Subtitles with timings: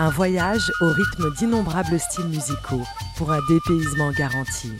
[0.00, 2.84] Un voyage au rythme d'innombrables styles musicaux
[3.16, 4.70] pour un dépaysement garanti.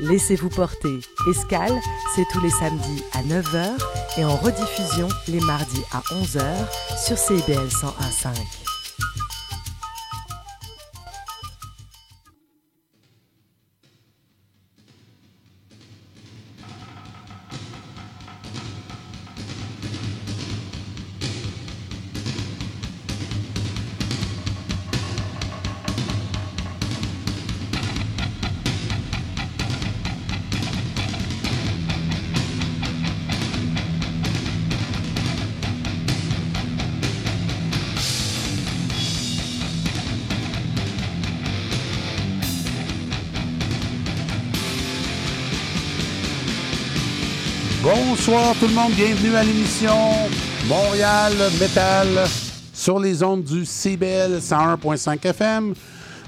[0.00, 1.00] Laissez-vous porter.
[1.30, 1.78] Escale,
[2.14, 3.70] c'est tous les samedis à 9h
[4.16, 6.42] et en rediffusion les mardis à 11h
[7.06, 8.63] sur CBL 101.5.
[48.26, 49.92] Bonsoir tout le monde, bienvenue à l'émission
[50.66, 52.08] Montréal Metal
[52.72, 55.74] sur les ondes du CBL 101.5 FM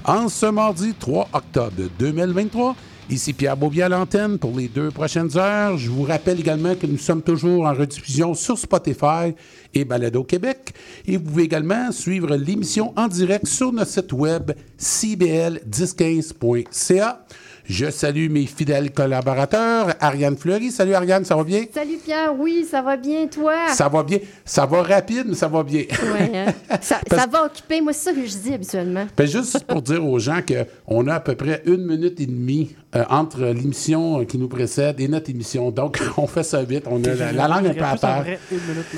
[0.05, 2.75] en ce mardi 3 octobre 2023.
[3.09, 5.79] Ici Pierre Beaubier à l'antenne pour les deux prochaines heures.
[5.79, 9.33] Je vous rappelle également que nous sommes toujours en rediffusion sur Spotify
[9.73, 10.75] et Balado Québec.
[11.07, 17.25] Et vous pouvez également suivre l'émission en direct sur notre site web cbl1015.ca.
[17.69, 19.93] Je salue mes fidèles collaborateurs.
[19.99, 20.71] Ariane Fleury.
[20.71, 21.65] Salut Ariane, ça va bien?
[21.73, 23.55] Salut Pierre, oui, ça va bien, toi?
[23.73, 24.19] Ça va bien.
[24.45, 25.83] Ça va rapide, mais ça va bien.
[25.89, 26.53] Oui, hein?
[26.81, 27.81] ça, ça, va occuper.
[27.81, 29.05] Moi, c'est ça que je dis habituellement.
[29.17, 32.73] Ben, juste pour dire aux gens qu'on a à peu près une minute et demie
[32.97, 35.69] euh, entre l'émission qui nous précède et notre émission.
[35.69, 36.85] Donc, on fait ça vite.
[36.89, 38.39] On a la, langue un peu à terre.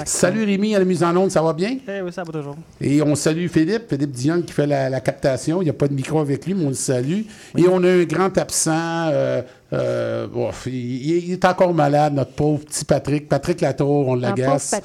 [0.05, 1.77] Salut Rémi à la mise en onde, ça va bien?
[1.87, 2.55] Eh oui, ça va toujours.
[2.79, 5.61] Et on salue Philippe, Philippe Dion qui fait la, captation.
[5.61, 7.21] Il n'y a pas de micro avec lui, mais on le salue.
[7.57, 9.09] Et on a un grand absent.
[9.11, 9.41] Euh,
[9.71, 10.27] euh,
[10.65, 13.27] il, est encore malade, notre pauvre petit Patrick.
[13.27, 14.79] Patrick Latour, on l'agace.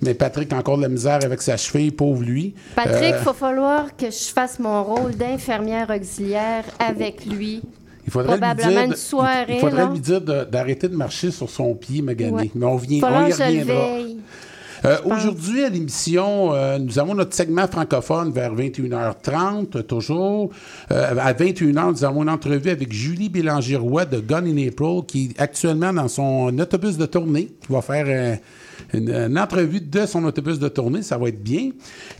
[0.00, 2.54] Mais Patrick a encore de la misère avec sa cheville, pauvre lui.
[2.76, 7.62] Patrick, il va falloir que je fasse mon rôle d'infirmière auxiliaire avec lui
[8.10, 9.54] il faudrait Probablement lui dire, une soirée.
[9.54, 12.50] Il faudrait lui dire d'arrêter de, marcher sur son pied magané.
[12.56, 13.98] Mais on, vient, on y reviendra.
[14.84, 20.50] Euh, Aujourd'hui, à l'émission, euh, nous avons notre segment francophone vers 21h30, toujours.
[20.90, 25.26] Euh, à 21h, nous avons une entrevue avec Julie Bélanger-Roy de Gun in April, qui
[25.26, 28.38] est actuellement dans son autobus de tournée, qui va faire
[28.92, 31.02] une, entrevue de son autobus de tournée.
[31.02, 31.70] Ça va être bien.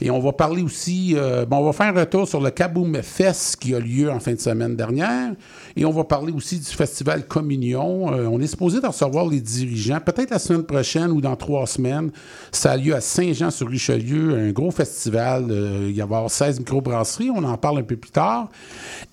[0.00, 3.02] Et on va parler aussi, euh, bon, on va faire un retour sur le Kaboom
[3.02, 5.32] Fest qui a lieu en fin de semaine dernière.
[5.76, 8.12] Et on va parler aussi du festival Communion.
[8.12, 11.66] Euh, on est supposé de recevoir les dirigeants, peut-être la semaine prochaine ou dans trois
[11.66, 12.10] semaines.
[12.52, 15.46] Ça a lieu à Saint-Jean-sur-Richelieu, un gros festival.
[15.50, 17.30] Euh, il y avoir 16 microbrasseries.
[17.30, 18.48] On en parle un peu plus tard.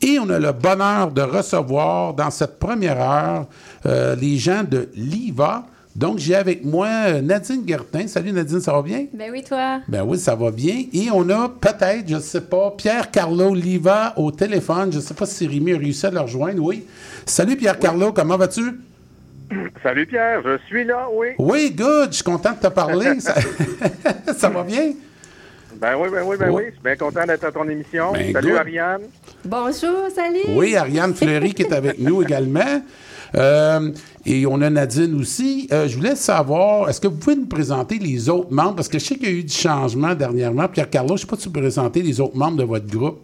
[0.02, 3.46] Et on a le bonheur de recevoir dans cette première heure
[4.20, 5.66] les gens de l'IVA.
[5.98, 8.06] Donc, j'ai avec moi euh, Nadine Gertin.
[8.06, 9.08] Salut Nadine, ça va bien?
[9.12, 9.82] Ben oui, toi?
[9.88, 10.84] Ben oui, ça va bien.
[10.94, 14.92] Et on a peut-être, je ne sais pas, Pierre-Carlo Liva au téléphone.
[14.92, 16.62] Je ne sais pas si Rémi a réussi à le rejoindre.
[16.62, 16.86] Oui.
[17.26, 18.62] Salut Pierre-Carlo, comment vas-tu?
[19.82, 21.30] Salut Pierre, je suis là, oui.
[21.40, 22.12] Oui, good.
[22.12, 23.20] Je suis content de te parler.
[24.38, 24.50] ça...
[24.50, 24.92] va bien?
[25.82, 26.64] Ben oui, ben oui, ben oui.
[26.68, 28.12] Je suis bien content d'être à ton émission.
[28.14, 29.02] Ben salut Ariane.
[29.44, 30.46] Bonjour, salut.
[30.50, 32.84] Oui, Ariane Fleury qui est avec nous également.
[33.36, 33.92] Euh,
[34.26, 35.68] et on a Nadine aussi.
[35.72, 38.76] Euh, je voulais savoir, est-ce que vous pouvez nous présenter les autres membres?
[38.76, 40.68] Parce que je sais qu'il y a eu du changement dernièrement.
[40.68, 43.22] Pierre-Carlo, je ne sais pas si vous pouvez présenter les autres membres de votre groupe.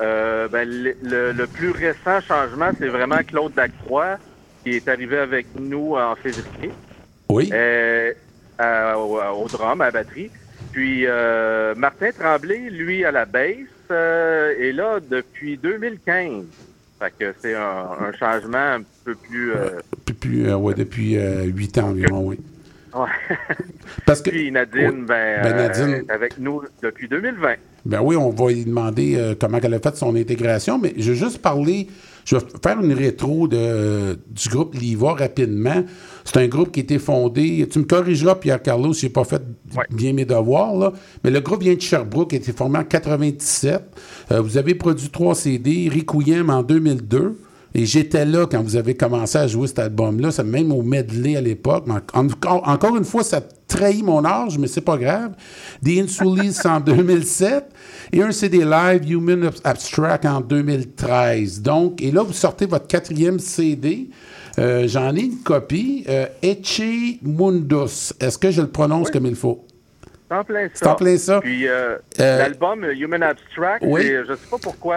[0.00, 4.16] Euh, ben, le, plus récent changement, c'est vraiment Claude Lacroix,
[4.64, 6.70] qui est arrivé avec nous en février.
[7.28, 7.50] Oui.
[8.60, 10.30] au, au, drum, à la batterie.
[10.72, 11.06] Puis
[11.76, 16.44] Martin Tremblay, lui, à la basse, est là depuis 2015.
[17.02, 19.52] Fait que c'est un, changement un peu plus.
[19.52, 19.80] Euh...
[20.20, 22.38] plus, euh, ouais, depuis euh, huit ans environ, oui.
[22.94, 23.08] Ouais.
[24.06, 27.54] Parce que, Puis Nadine, ben, ben Nadine, euh, avec nous depuis 2020.
[27.86, 31.18] Ben oui, on va lui demander comment elle a fait son intégration, mais je vais
[31.18, 31.88] juste parler
[32.24, 35.84] je vais faire une rétro de, du groupe Liva rapidement.
[36.24, 37.66] C'est un groupe qui a été fondé.
[37.70, 39.42] Tu me corrigeras, Pierre-Carlos, si je n'ai pas fait
[39.90, 40.92] bien mes devoirs, là.
[41.24, 43.82] Mais le groupe vient de Sherbrooke, a été formé en 97.
[44.30, 47.36] Euh, vous avez produit trois CD, Requiem en 2002.
[47.74, 50.30] Et j'étais là quand vous avez commencé à jouer cet album-là.
[50.30, 51.86] C'est même au medley à l'époque.
[52.12, 55.32] encore une fois, ça trahit mon âge, mais c'est pas grave.
[55.84, 57.64] The Insulis en 2007
[58.12, 61.62] et un CD live Human Abstract en 2013.
[61.62, 64.08] Donc, et là, vous sortez votre quatrième CD.
[64.58, 66.04] Euh, j'en ai une copie.
[66.08, 68.12] Euh, Eche Mundus.
[68.20, 69.66] Est-ce que je le prononce comme il faut?
[70.30, 70.92] En plein ça.
[70.92, 71.40] en plein ça.
[71.40, 74.96] Puis euh, l'album Human Abstract, je ne sais pas pourquoi.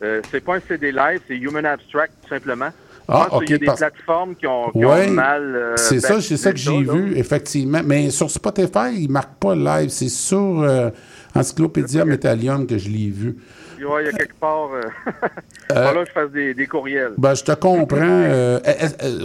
[0.00, 2.70] c'est pas un CD live, c'est Human Abstract, tout simplement.
[3.08, 3.44] Ah, OK.
[3.46, 4.70] Il y a des plateformes qui ont,
[5.10, 5.56] mal.
[5.56, 7.80] Euh, c'est ça, c'est ça que j'ai vu, effectivement.
[7.84, 9.88] Mais sur Spotify, ils ne marquent pas live.
[9.88, 10.90] C'est sur euh,
[11.38, 13.36] Encyclopédia Metallium que je l'ai vu.
[13.78, 14.70] il y a quelque part.
[14.72, 14.82] Euh,
[15.72, 17.12] euh là, je fasse des, courriels.
[17.16, 18.60] Ben, je te comprends.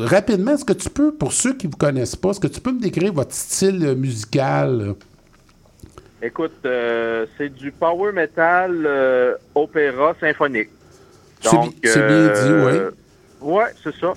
[0.05, 2.61] rapidement, est-ce que tu peux, pour ceux qui ne vous connaissent pas, est-ce que tu
[2.61, 4.95] peux me décrire votre style musical?
[6.21, 6.53] Écoute,
[7.37, 10.69] c'est du power metal opéra symphonique.
[11.41, 12.93] C'est bien dit, oui.
[13.43, 14.13] Ouais, c'est ça.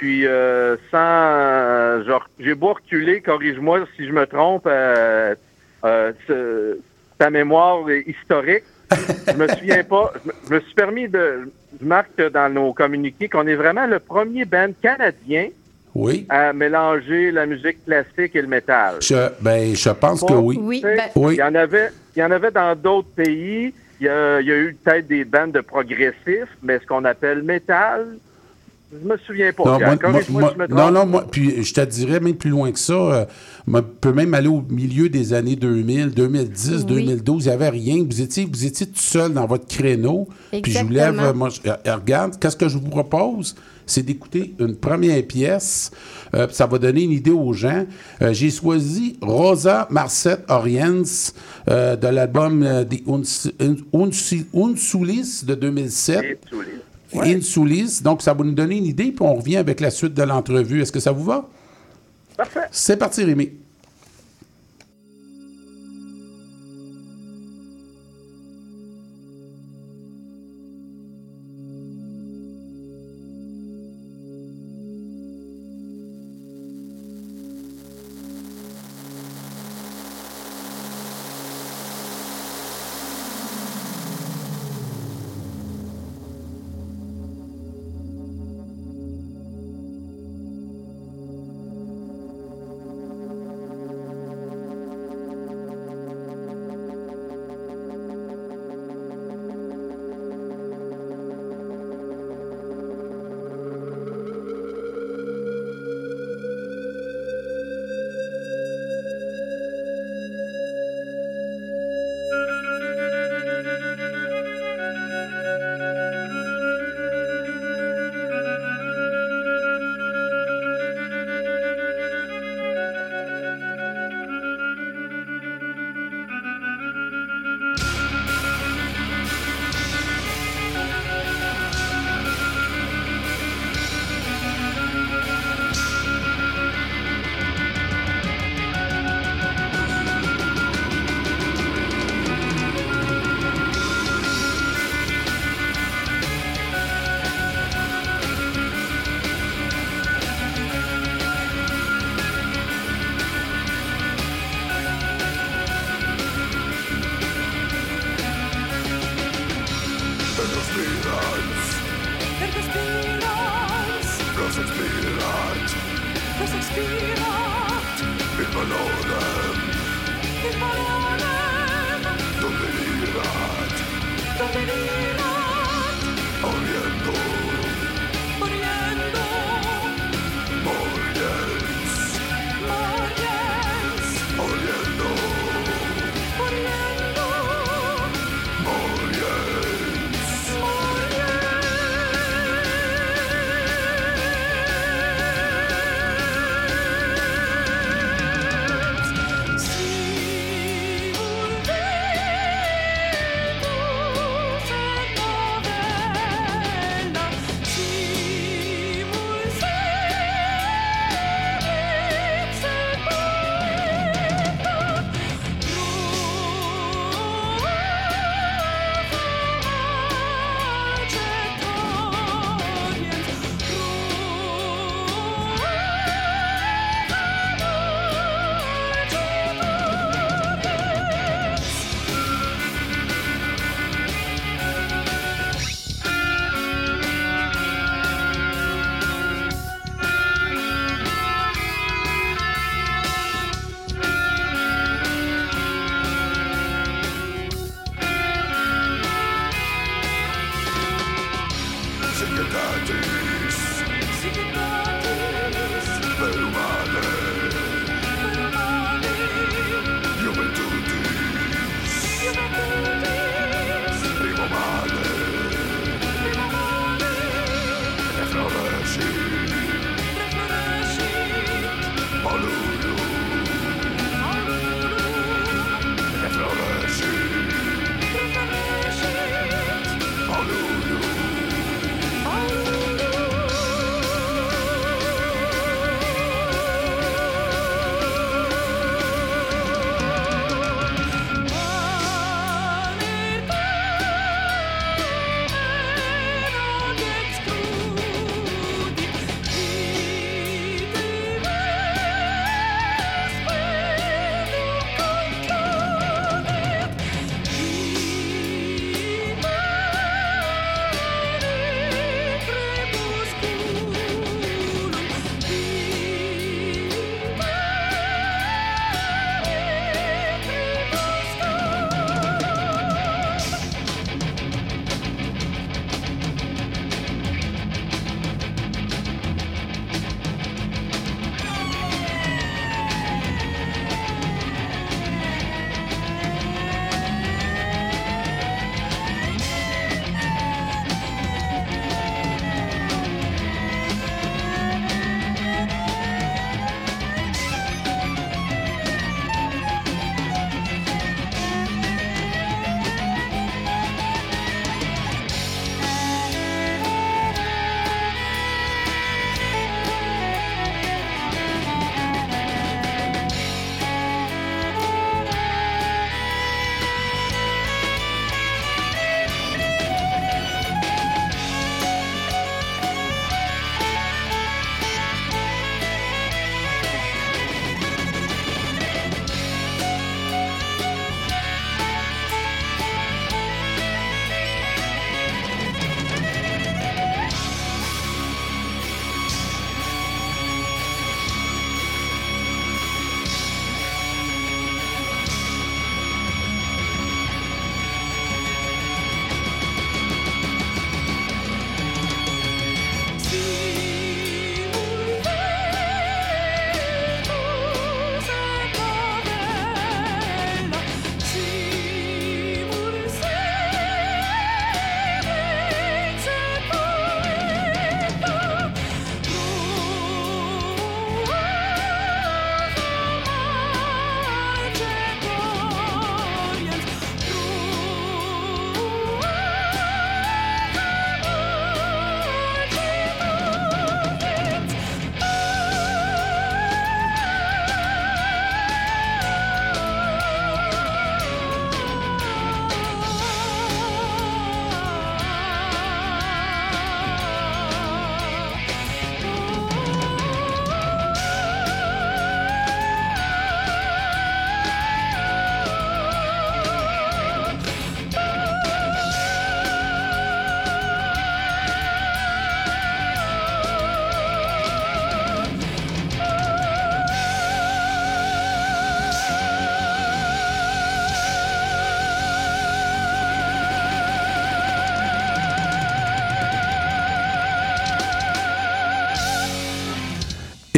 [0.00, 4.66] Puis euh, sans, euh, genre, j'ai beau reculer, corrige-moi si je me trompe.
[4.66, 5.34] Euh,
[7.20, 8.64] ta mémoire historique.
[9.28, 10.12] je me souviens pas.
[10.48, 11.52] Je me suis permis de.
[11.80, 15.48] Je marque dans nos communiqués qu'on est vraiment le premier band canadien
[15.94, 16.26] oui.
[16.30, 18.96] à mélanger la musique classique et le métal.
[19.00, 20.58] Je, ben, je pense que oui.
[20.60, 20.82] Oui.
[20.82, 23.74] Ben, Il y en avait, il y en avait dans d'autres pays.
[24.00, 27.04] Il y a, il y a eu peut-être des bandes de progressifs, mais ce qu'on
[27.04, 28.16] appelle métal,
[28.92, 29.78] je me souviens pas.
[30.68, 32.94] Non, non, moi, puis je te dirais même plus loin que ça.
[32.94, 33.24] Euh,
[33.72, 37.44] on peut même aller au milieu des années 2000, 2010, 2012.
[37.44, 38.04] Il n'y avait rien.
[38.04, 40.28] Vous étiez, vous étiez tout seul dans votre créneau.
[40.50, 41.20] Puis je vous lève.
[41.20, 43.54] Euh, moi, euh, regarde, qu'est-ce que je vous propose?
[43.86, 45.90] C'est d'écouter une première pièce.
[46.50, 47.86] ça va donner une idée aux gens.
[48.20, 51.02] J'ai choisi Rosa Marcette Oriens
[51.66, 53.02] de l'album des
[54.54, 56.38] Unsulis de 2007.
[57.14, 58.00] Insoulis.
[58.02, 60.82] Donc, ça va nous donner une idée, puis on revient avec la suite de l'entrevue.
[60.82, 61.48] Est-ce que ça vous va?
[62.36, 62.60] Parfait.
[62.70, 63.50] C'est parti, Rémi.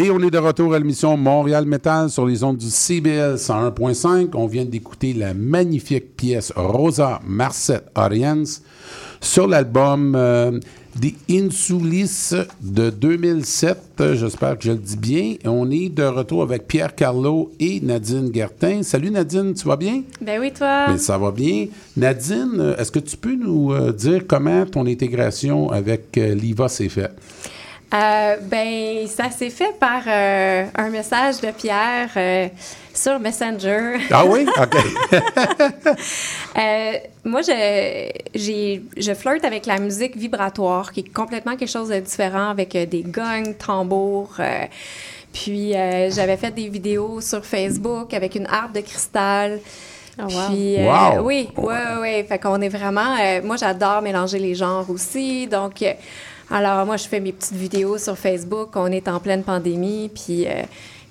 [0.03, 4.31] Et on est de retour à l'émission Montréal Metal sur les ondes du CBL 101.5.
[4.35, 8.43] On vient d'écouter la magnifique pièce Rosa Marcet Oriens
[9.21, 10.59] sur l'album euh,
[11.01, 13.79] The Insulis de 2007.
[14.15, 15.35] J'espère que je le dis bien.
[15.45, 18.83] On est de retour avec Pierre Carlo et Nadine Gertin.
[18.83, 20.03] Salut Nadine, tu vas bien?
[20.21, 20.89] Ben oui, toi?
[20.89, 21.67] Ben, ça va bien.
[21.97, 26.89] Nadine, est-ce que tu peux nous euh, dire comment ton intégration avec euh, l'IVA s'est
[26.89, 27.13] faite?
[27.93, 32.49] Euh, ben, ça s'est fait par euh, un message de Pierre euh,
[32.95, 33.99] sur Messenger.
[34.11, 34.47] Ah oui?
[34.47, 34.77] OK.
[37.25, 42.01] moi, je, j'ai, je flirte avec la musique vibratoire, qui est complètement quelque chose de
[42.01, 44.37] différent, avec des gongs, tambours.
[45.35, 49.61] puis, j'avais fait des vidéos sur Facebook avec une harpe de cristal.
[50.19, 50.49] Oh, wow.
[50.49, 51.23] Puis, wow.
[51.23, 52.25] oui, oui, oui.
[52.27, 53.17] Fait qu'on est vraiment.
[53.45, 55.47] moi, j'adore mélanger les genres aussi.
[55.47, 55.85] Donc,
[56.53, 58.77] alors, moi, je fais mes petites vidéos sur Facebook.
[58.77, 60.63] On est en pleine pandémie, puis euh,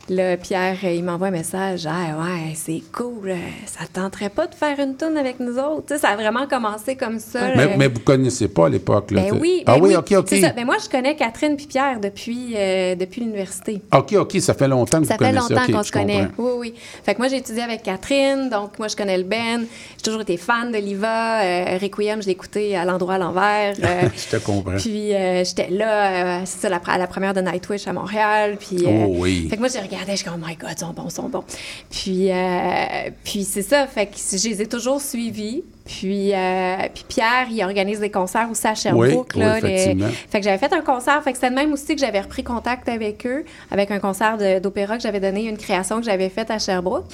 [0.10, 1.86] Là, Pierre, euh, il m'envoie un message.
[1.86, 3.30] Ah, ouais, c'est cool.
[3.30, 5.98] Euh, ça te tenterait pas de faire une tourne avec nous autres?
[5.98, 7.56] ça a vraiment commencé comme ça.
[7.56, 9.22] Mais, mais vous connaissez pas à l'époque, là?
[9.22, 9.64] Ben oui.
[9.66, 10.30] ah ben oui, OK, OK.
[10.30, 10.50] Ça.
[10.54, 13.82] Ben moi, je connais Catherine puis Pierre depuis, euh, depuis l'université.
[13.94, 14.40] OK, OK.
[14.40, 15.38] Ça fait longtemps que ça vous connaissez.
[15.38, 16.28] Ça fait longtemps qu'on se connaît.
[16.38, 16.74] Oui, oui.
[17.04, 18.50] Fait que moi, j'ai étudié avec Catherine.
[18.50, 19.66] Donc, moi, je connais le Ben.
[19.98, 21.42] J'ai toujours été fan de Liva.
[21.44, 23.76] Euh, Requiem, je l'ai écouté à l'endroit à l'envers.
[23.76, 24.78] je te comprends.
[24.78, 25.10] Puis,
[25.46, 28.58] j'étais là, c'est ça, la, à la première de Nightwish à Montréal.
[28.60, 29.48] Puis, oh oui.
[29.50, 31.44] Fait que moi, j'ai regardé, je suis comme, oh my God, sont bons, sont bons.
[31.90, 35.64] Puis, euh, puis c'est ça, fait que je les ai toujours suivis.
[35.86, 39.34] Puis, euh, puis Pierre, il organise des concerts aussi à Sherbrooke.
[39.36, 39.60] Oui, là.
[39.60, 41.22] Fait que j'avais fait un concert.
[41.24, 44.38] Fait que c'était le même aussi que j'avais repris contact avec eux, avec un concert
[44.62, 47.06] d'opéra que j'avais donné, une création que j'avais faite à Sherbrooke.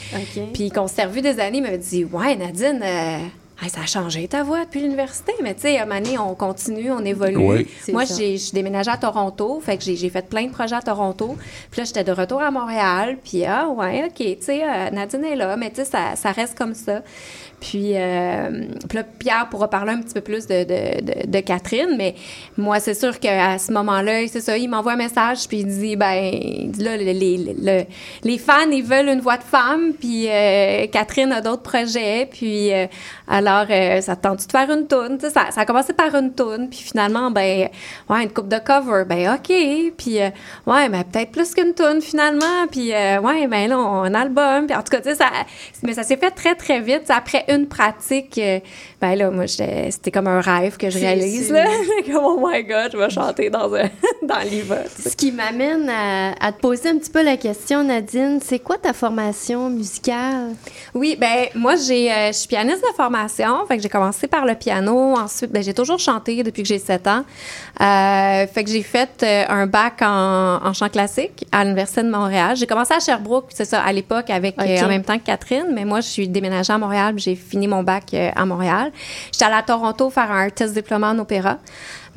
[0.54, 3.18] Puis qu'on s'est revu des années, il m'avait dit Ouais, Nadine, euh,
[3.68, 7.04] ça a changé ta voix depuis l'université, mais tu sais, à un on continue, on
[7.04, 7.38] évolue.
[7.38, 7.68] Oui.
[7.92, 11.36] Moi, j'ai déménagé à Toronto, fait que j'ai fait plein de projets à Toronto.
[11.72, 15.26] Puis là, j'étais de retour à Montréal, puis ah ouais, OK, tu sais, euh, Nadine
[15.26, 17.02] est là, mais tu sais, ça, ça, reste comme ça.
[17.60, 21.96] Puis, euh, puis là, Pierre pourra parler un petit peu plus de, de, de, Catherine,
[21.98, 22.14] mais
[22.56, 25.96] moi, c'est sûr qu'à ce moment-là, c'est ça, il m'envoie un message, puis il dit,
[25.96, 27.88] ben, là, les, les,
[28.24, 32.72] les, fans, ils veulent une voix de femme, puis euh, Catherine a d'autres projets, puis
[33.28, 35.20] alors, euh, ça tente de faire une toune?
[35.20, 37.70] Ça, a commencé par une toune, puis finalement, ben,
[38.10, 39.54] ouais, une coupe de cover, ben, OK.
[39.98, 40.30] Puis, euh,
[40.66, 42.68] ouais, mais peut-être plus qu'une toune finalement.
[42.72, 44.68] Puis, euh, ouais, ben là, un album.
[44.68, 45.30] Puis, en tout cas, tu sais, ça,
[45.84, 47.10] mais ça s'est fait très, très vite.
[47.10, 48.40] Après une pratique,
[49.02, 51.66] ben là, moi, c'était comme un rêve que je réalise, là.
[52.06, 53.90] comme, oh my God, je vais chanter dans, un,
[54.24, 54.84] dans l'IVA.
[54.88, 58.78] Ce qui m'amène à, à, te poser un petit peu la question, Nadine, c'est quoi
[58.78, 60.56] ta formation musicale?
[60.94, 64.56] Oui, ben moi, j'ai, je suis pianiste de formation fait que j'ai commencé par le
[64.56, 65.16] piano.
[65.18, 67.24] Ensuite, ben, j'ai toujours chanté depuis que j'ai 7 ans.
[67.82, 72.56] Euh, fait que j'ai fait euh, un bac en, chant classique à l'Université de Montréal.
[72.56, 75.68] J'ai commencé à Sherbrooke, c'est ça, à l'époque, avec euh, en même temps que Catherine.
[75.74, 77.16] Mais moi, je suis déménagée à Montréal.
[77.18, 78.87] J'ai fini mon bac à Montréal.
[79.32, 81.58] J'étais allée à Toronto faire un test diplôme en opéra.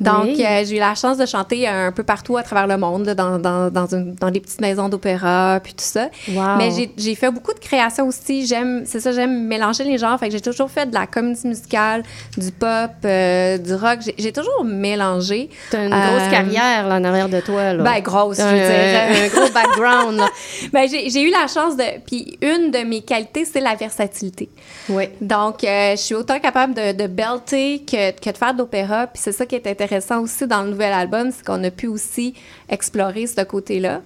[0.01, 3.09] Donc, euh, j'ai eu la chance de chanter un peu partout à travers le monde,
[3.09, 6.09] dans, dans, dans, une, dans des petites maisons d'opéra, puis tout ça.
[6.57, 8.47] Mais j'ai fait beaucoup de créations aussi.
[8.47, 10.19] J'aime, c'est ça, j'aime mélanger les genres.
[10.19, 12.03] Fait que j'ai toujours fait de la comédie musicale,
[12.35, 13.99] du pop, euh, du rock.
[14.17, 15.49] J'ai toujours mélangé.
[15.69, 17.73] T'as une grosse euh, carrière là, en arrière de toi.
[17.73, 17.83] Là.
[17.83, 19.23] Ben, grosse, je veux dire.
[19.23, 20.21] un gros background.
[20.73, 21.83] ben, j'ai eu la chance de.
[22.07, 24.49] Puis une de mes qualités, c'est la versatilité.
[24.89, 25.03] Oui.
[25.21, 29.05] Donc, je suis autant capable de, de belter que, que de faire de l'opéra.
[29.05, 31.71] Puis c'est ça qui est intéressant intéressant aussi dans le nouvel album, c'est qu'on a
[31.71, 32.33] pu aussi
[32.69, 34.01] explorer ce côté-là.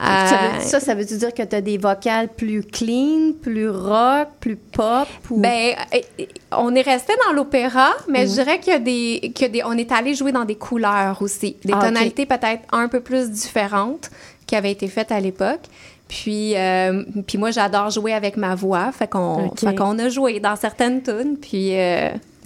[0.00, 4.56] Euh, ça, ça veut dire que tu as des vocales plus clean, plus rock, plus
[4.56, 5.08] pop?
[5.30, 5.40] Ou...
[5.40, 9.46] Ben, euh, on est resté dans l'opéra, mais je dirais qu'il y a des, que
[9.46, 13.00] des, on est allé jouer dans des couleurs aussi, des ah, tonalités peut-être un peu
[13.00, 14.10] plus différentes
[14.46, 15.62] qui avaient été faites à l'époque.
[16.08, 18.92] Puis, euh, puis moi, j'adore jouer avec ma voix.
[18.92, 21.38] Fait qu'on qu'on a joué dans certaines tunes.
[21.40, 21.72] Puis,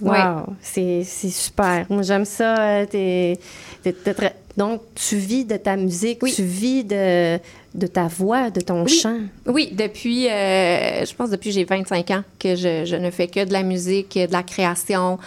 [0.01, 1.85] Wow, c'est super.
[1.89, 2.55] Moi, j'aime ça.
[2.93, 3.35] Euh,
[4.55, 7.37] donc, tu vis de ta musique, tu vis de,
[7.75, 9.19] de ta voix, de ton chant.
[9.45, 13.45] Oui, depuis, euh, je pense depuis j'ai 25 ans que je, je, ne fais que
[13.45, 15.19] de la musique, de la création,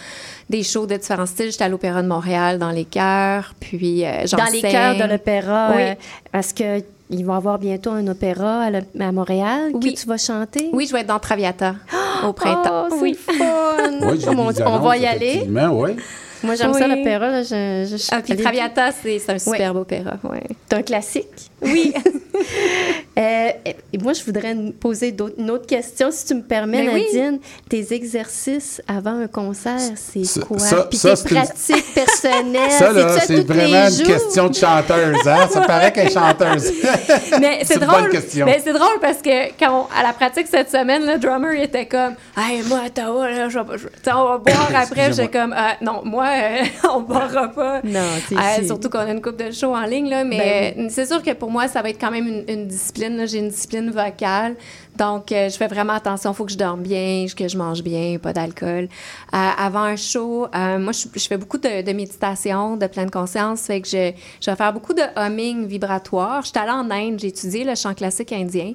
[0.49, 1.51] des shows de différents styles.
[1.51, 5.73] J'étais à l'Opéra de Montréal, dans les chœurs, puis euh, Dans les chœurs de l'Opéra,
[5.77, 5.83] oui.
[6.31, 8.63] parce que ils vont avoir bientôt un opéra
[8.99, 10.69] à, Montréal que tu vas chanter?
[10.73, 11.75] Oui, je vais être dans Traviata
[12.25, 12.87] au printemps.
[12.89, 13.33] Oh, c'est fun!
[14.03, 14.25] oui,
[14.65, 15.43] on, va y aller.
[15.47, 15.97] Oui.
[16.43, 17.43] Moi, j'aime ça, l'opéra.
[17.43, 20.17] Je, je, ah, puis Traviata, c'est un superbe opéra.
[20.23, 20.43] Ouais.
[20.69, 21.50] C'est un classique.
[21.61, 21.93] Oui.
[23.17, 23.49] Euh,
[23.91, 27.39] et moi, je voudrais poser une autre question, si tu me permets, ben Nadine.
[27.69, 30.57] Tes exercices avant un concert, c'est quoi?
[30.59, 35.27] Ça, Puis tes pratiques personnelles, Ça, là, c'est vraiment une question de chanteuse.
[35.27, 35.47] Hein?
[35.51, 36.71] Ça paraît qu'elle est chanteuse.
[37.41, 38.09] Mais c'est drôle.
[38.45, 41.85] Mais c'est drôle parce que quand à la pratique cette semaine, le drummer il était
[41.85, 45.11] comme Hey, moi, Ottawa, là, je, je, on va boire après.
[45.11, 46.27] J'étais comme ah, Non, moi,
[46.89, 47.81] on ne boira pas.
[47.83, 47.99] Non,
[48.31, 50.09] euh, Surtout qu'on a une coupe de show en ligne.
[50.09, 52.67] Là, mais ben c'est sûr que pour moi, ça va être quand même une, une
[52.67, 53.27] discipline.
[53.27, 54.55] J'ai une discipline vocale.
[55.01, 56.31] Donc, euh, je fais vraiment attention.
[56.31, 58.83] Il faut que je dorme bien, que je mange bien, pas d'alcool.
[58.83, 58.87] Euh,
[59.31, 63.61] avant un show, euh, moi, je, fais beaucoup de, méditation, de pleine conscience.
[63.61, 66.43] Fait que je, je vais faire beaucoup de humming vibratoire.
[66.43, 68.73] Je suis allée en Inde, j'ai étudié le chant classique indien.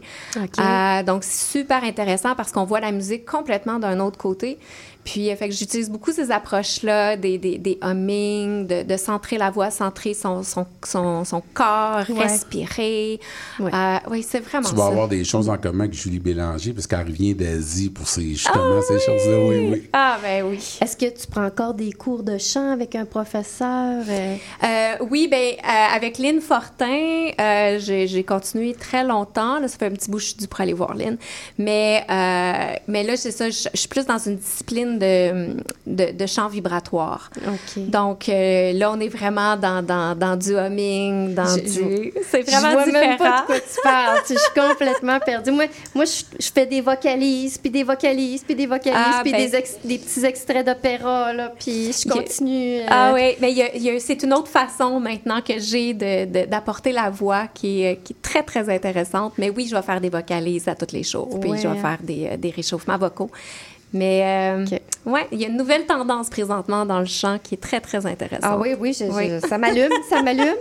[1.07, 4.59] donc, c'est super intéressant parce qu'on voit la musique complètement d'un autre côté.
[5.07, 9.51] Puis, fait que j'utilise beaucoup ces approches-là, des, des, des humming, de, de, centrer la
[9.51, 13.21] voix, centrer son, son, son, son corps, respirer.
[13.61, 13.71] Oui,
[14.11, 17.07] ouais, c'est vraiment Tu vas avoir des choses en commun avec Julie Bélanger, parce qu'elle
[17.07, 19.39] revient d'Asie pour ces, justement ces choses-là.
[19.39, 19.83] Oui, oui.
[19.93, 20.79] Ah, ben oui.
[20.81, 24.03] Est-ce que tu prends encore des cours de chant avec un professeur?
[24.09, 24.37] Euh?
[24.65, 25.55] Euh, oui, ben
[25.95, 27.31] avec Lynn Fortin,
[27.79, 29.59] j'ai continué très longtemps.
[29.59, 31.17] Là, ça fait un petit bout que je suis due pour aller voir Lynn.
[31.59, 32.05] Mais,
[32.89, 37.31] mais là, c'est ça, je suis plus dans une discipline de, de, chant vibratoire.
[37.77, 42.13] Donc euh, là, on est vraiment dans, dans, dans du humming, dans du...
[42.31, 43.09] C'est vraiment je vois différent.
[43.09, 44.19] même pas de quoi tu parles.
[44.29, 45.51] je suis complètement perdue.
[45.51, 49.51] Moi, moi je, fais des vocalises, puis des vocalises, puis des vocalises, ah, puis ben
[49.51, 52.81] des, des, petits extraits d'opéra, là, puis je continue.
[52.81, 57.83] Euh, ah oui, mais c'est une autre façon maintenant que j'ai d'apporter la voix qui
[57.83, 59.33] est, qui est très, très intéressante.
[59.39, 61.99] Mais oui, je vais faire des vocalises à toutes les choses, puis je vais faire
[62.03, 63.31] des, des réchauffements vocaux.
[63.97, 64.65] Mais euh,
[65.07, 68.05] ouais, il y a une nouvelle tendance présentement dans le chant qui est très, très
[68.05, 68.45] intéressante.
[68.45, 70.57] Ah oui, oui, ça m'allume, ça m'allume.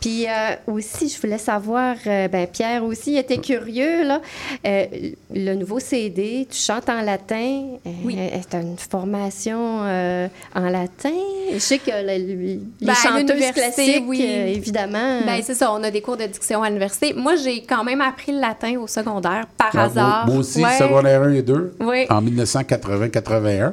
[0.00, 4.20] Puis euh, aussi, je voulais savoir, euh, ben, Pierre aussi était curieux, là.
[4.64, 7.62] le nouveau CD, tu chantes en latin.
[8.04, 8.18] oui.
[8.50, 11.10] tu une formation en latin?
[11.52, 14.22] Je sais que les ben, chanteuses classiques, oui.
[14.22, 15.20] évidemment.
[15.26, 17.12] Ben, c'est ça, on a des cours de diction à l'université.
[17.12, 20.26] Moi, j'ai quand même appris le latin au secondaire, par ah, hasard.
[20.26, 21.74] Moi, aussi, secondaire 1 et 2.
[21.80, 22.06] Oui.
[22.08, 22.22] En
[22.62, 23.72] 1980-81.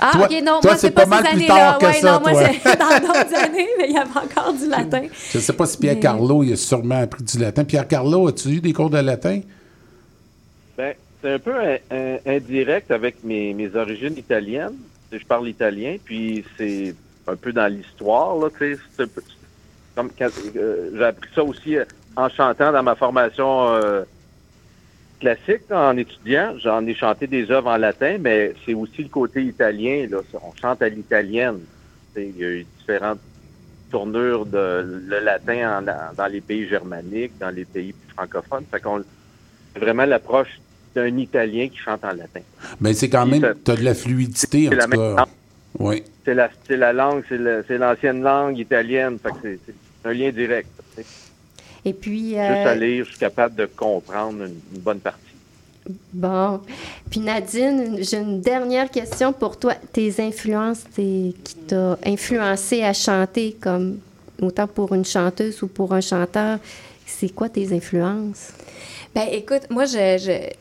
[0.00, 2.78] Ah, toi, OK, non, toi, c'est pas, mal plus tard que ça, non, moi, c'est
[2.78, 5.02] dans d'autres années, mais il y avait encore du latin.
[5.30, 7.64] Je ne sais pas si Pierre Carlo, il a sûrement appris du latin.
[7.64, 9.40] Pierre Carlo, as-tu eu des cours de latin?
[10.76, 11.52] Ben, c'est un peu
[12.26, 14.76] indirect avec mes, mes origines italiennes.
[15.12, 16.94] Je parle italien, puis c'est
[17.26, 19.04] un peu dans l'histoire, là, tu sais.
[19.98, 21.84] Euh, j'ai appris ça aussi euh,
[22.16, 24.02] en chantant dans ma formation euh,
[25.20, 26.54] classique en étudiant.
[26.58, 30.06] J'en ai chanté des œuvres en latin, mais c'est aussi le côté italien.
[30.10, 30.18] Là.
[30.42, 31.60] On chante à l'italienne.
[32.16, 33.20] Il y a eu différentes
[33.90, 35.82] tournures de le latin
[36.16, 38.64] dans les pays germaniques, dans les pays francophones.
[38.70, 39.02] Fait qu'on
[39.72, 40.60] c'est vraiment l'approche
[40.94, 42.40] d'un Italien qui chante en latin.
[42.80, 45.26] Mais c'est quand même, tu as de la fluidité, en tout cas.
[45.78, 46.02] Oui.
[46.24, 49.18] C'est la, la langue, c'est l'ancienne langue italienne.
[49.22, 50.68] Fait c'est un lien direct.
[51.84, 52.38] Et puis.
[52.38, 52.54] Euh...
[52.54, 55.18] Juste à lire, je suis capable de comprendre une, bonne partie.
[56.12, 56.60] Bon.
[57.10, 59.74] Puis Nadine, j'ai une dernière question pour toi.
[59.92, 61.34] Tes influences qui
[61.66, 63.98] t'ont influencé à chanter, comme
[64.40, 66.58] autant pour une chanteuse ou pour un chanteur,
[67.06, 68.52] c'est quoi tes influences?
[69.14, 69.84] Ben écoute, moi,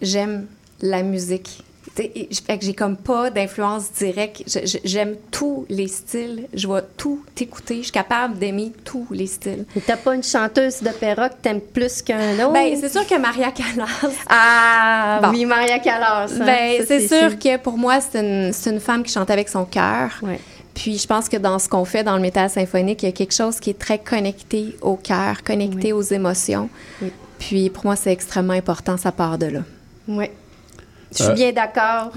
[0.02, 0.48] j'aime
[0.82, 1.64] la musique
[1.98, 4.44] j'ai comme pas d'influence directe.
[4.84, 6.48] J'aime tous les styles.
[6.54, 7.78] Je vais tout écouter.
[7.78, 9.66] Je suis capable d'aimer tous les styles.
[9.86, 12.54] T'as pas une chanteuse d'opéra que t'aimes plus qu'un autre?
[12.54, 13.88] Ben, c'est sûr que Maria Callas.
[14.30, 16.30] Ah, oui, Maria Callas.
[16.40, 16.46] Hein.
[16.46, 20.22] Ben, c'est sûr, que pour moi, c'est une, une, femme qui chante avec son cœur.
[20.74, 23.12] Puis je pense que dans ce qu'on fait dans le métal symphonique, il y a
[23.12, 26.70] quelque chose qui est très connecté au cœur, connecté aux émotions.
[27.40, 29.60] Puis pour moi, c'est extrêmement important, ça part de là.
[30.08, 30.26] Oui.
[31.12, 32.12] Je suis euh, bien d'accord.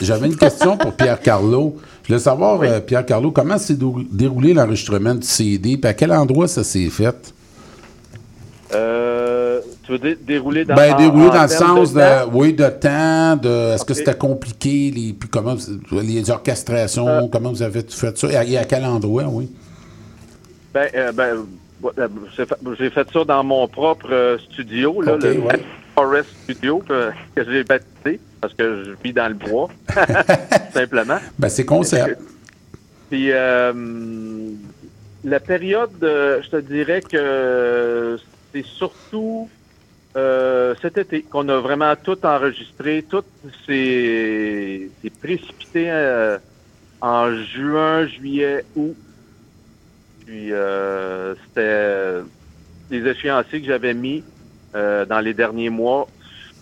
[0.00, 1.76] J'avais une question pour Pierre Carlo.
[2.02, 3.76] Je voulais savoir, euh, Pierre Carlo, comment s'est
[4.10, 7.32] déroulé l'enregistrement du CD, puis à quel endroit ça s'est fait?
[8.74, 13.36] Euh, tu veux dire dérouler dans, ben, dérouler dans le sens de, oui, de temps,
[13.36, 15.56] de est-ce que c'était compliqué, les, puis comment
[15.92, 19.50] les orchestrations, comment vous avez fait ça, et à, quel endroit, oui?
[20.72, 21.46] Ben, ben
[22.78, 25.42] j'ai fait ça dans mon propre studio, là, le
[25.94, 29.68] Forest Studio que, j'ai baptisé parce que je vis dans le bois,
[30.72, 31.18] simplement.
[31.38, 32.18] Ben, c'est concept.
[33.10, 33.72] Puis euh,
[35.24, 38.18] la période, euh, je te dirais que
[38.52, 39.50] c'est surtout
[40.16, 43.04] euh, cet été qu'on a vraiment tout enregistré.
[43.08, 43.24] Tout
[43.66, 44.88] s'est
[45.20, 45.90] précipité
[47.00, 48.96] en juin, juillet, août.
[50.24, 50.52] Puis
[51.46, 52.20] c'était
[52.90, 54.22] les échéanciers que j'avais mis
[54.74, 56.08] dans les derniers mois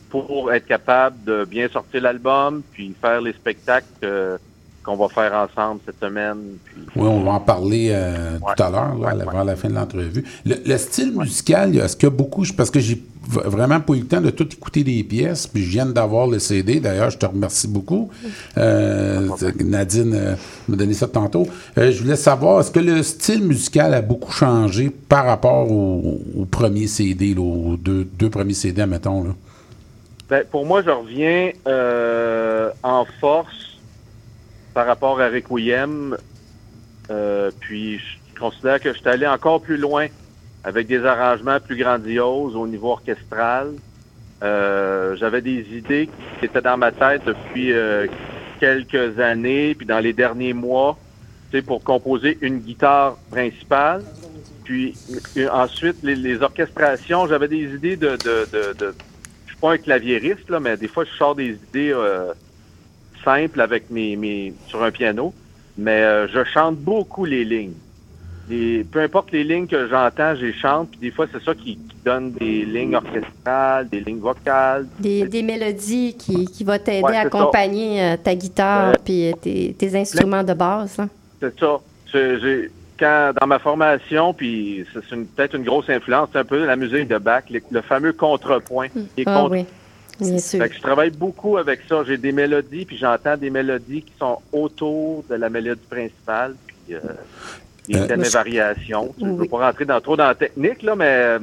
[0.09, 4.39] pour être capable de bien sortir l'album, puis faire les spectacles
[4.89, 6.39] qu'on va faire ensemble cette semaine.
[6.97, 10.25] Oui, on va en parler euh, tout à l'heure, à la fin de l'entrevue.
[10.47, 14.07] Le, style musical, est-ce qu'il y a beaucoup, parce que j'ai vraiment pas eu le
[14.07, 17.27] temps de tout écouter des pièces, puis je viens d'avoir le CD, d'ailleurs, je te
[17.27, 18.09] remercie beaucoup.
[18.57, 19.29] Euh,
[19.63, 20.35] Nadine euh,
[20.69, 21.47] m'a donné ça tantôt.
[21.77, 26.87] je voulais savoir, est-ce que le style musical a beaucoup changé par rapport au, premier
[26.87, 29.31] CD, aux deux, deux premiers CD, mettons, là?
[30.31, 31.53] Ben, pour moi, je reviens
[32.83, 33.68] en force
[34.79, 36.17] par rapport à Requiem.
[37.11, 40.07] Euh, puis je considère que je suis allé encore plus loin
[40.63, 43.73] avec des arrangements plus grandioses au niveau orchestral.
[44.41, 48.07] Euh, j'avais des idées qui étaient dans ma tête depuis euh,
[48.61, 50.97] quelques années, puis dans les derniers mois,
[51.67, 54.05] pour composer une guitare principale.
[54.63, 54.97] Puis
[55.51, 58.95] ensuite, les, orchestrations, j'avais des idées de, de, de, de,
[59.47, 61.93] Je suis pas un claviériste, là, mais des fois, je sors des idées
[63.25, 65.33] simple avec mes, mes sur un piano,
[65.77, 67.75] mais euh, je chante beaucoup les lignes.
[68.91, 72.33] peu importe les lignes que j'entends, je chante, puis des fois, c'est ça qui, donne
[72.33, 74.87] des lignes orchestrales, des lignes vocales.
[74.99, 79.99] Des, des mélodies qui, qui vont t'aider à accompagner euh, ta guitare puis tes, tes,
[79.99, 80.99] instruments de base.
[80.99, 81.09] Hein.
[81.41, 81.81] C'est ça.
[82.99, 87.09] quand, dans ma formation, puis c'est peut-être une grosse influence, c'est un peu la musique
[87.09, 88.89] de Bach, le, fameux contrepoint.
[89.27, 89.67] Ah, oui
[90.21, 92.03] je travaille beaucoup avec ça.
[92.07, 96.95] J'ai des mélodies, puis j'entends des mélodies qui sont autour de la mélodie principale, puis
[96.95, 97.01] euh,
[97.95, 99.15] euh des variations.
[99.19, 101.07] Je ne veux pas rentrer dans, trop dans la technique, là, mais...
[101.07, 101.39] Euh,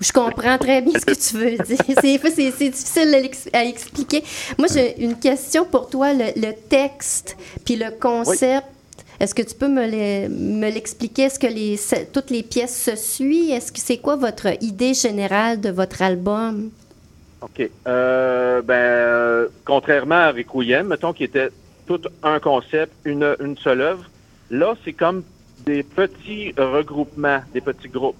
[0.00, 1.78] je comprends très bien ce que tu veux dire.
[2.34, 4.22] C'est difficile à expliquer.
[4.58, 6.12] Moi, j'ai une question pour toi.
[6.12, 8.66] Le, texte, puis le concept,
[9.18, 11.22] Est-ce que tu peux me l'expliquer?
[11.22, 11.78] Est-ce que les,
[12.12, 13.52] toutes les pièces se suivent?
[13.52, 16.70] Est-ce que c'est quoi votre idée générale de votre album?
[17.46, 17.70] OK.
[17.86, 21.50] Euh, ben, euh, contrairement à Requiem, mettons, qui était
[21.86, 24.04] tout un concept, une, une seule œuvre,
[24.50, 25.22] là, c'est comme
[25.64, 28.16] des petits regroupements, des petits groupes.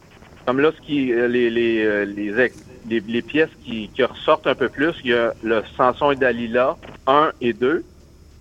[0.46, 4.68] Comme là, ce qui, euh, les, les, les, les, pièces qui, qui, ressortent un peu
[4.68, 6.76] plus, il y a le Samson et Dalila
[7.08, 7.84] 1 et 2.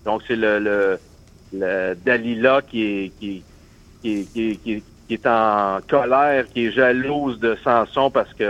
[0.04, 0.98] Donc, c'est le, le,
[1.52, 3.42] le, Dalila qui est, qui,
[4.02, 8.44] qui, qui, qui, est en colère, qui est jalouse de Samson parce que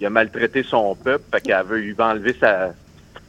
[0.00, 2.72] il a maltraité son peuple, fait qu'elle veut lui enlever sa,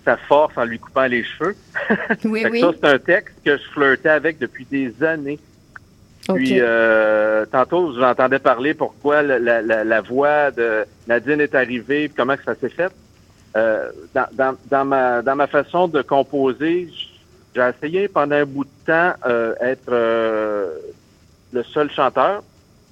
[0.06, 1.56] sa force en lui coupant les cheveux.
[2.26, 2.62] Oui, oui.
[2.62, 5.40] Ça, c'est un texte que je flirtais avec depuis des années.
[6.34, 12.16] Puis, euh, tantôt, j'entendais parler pourquoi la, la, la, voix de Nadine est arrivée, puis
[12.16, 12.92] comment que ça s'est fait.
[13.58, 16.90] Euh, dans, dans, dans, ma, dans ma façon de composer,
[17.54, 20.70] j'ai essayé pendant un bout de temps euh, être euh,
[21.52, 22.44] le seul chanteur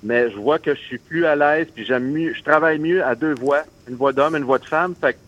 [0.04, 3.04] mais je vois que je suis plus à l'aise, puis j'aime mieux, je travaille mieux
[3.04, 4.96] à deux voix, une voix d'homme, une voix de femme.
[5.00, 5.20] Fait que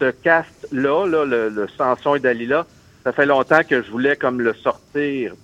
[0.00, 2.66] ce cast-là, là, le, le Samson et Dalila,
[3.04, 5.34] ça fait longtemps que je voulais comme le sortir.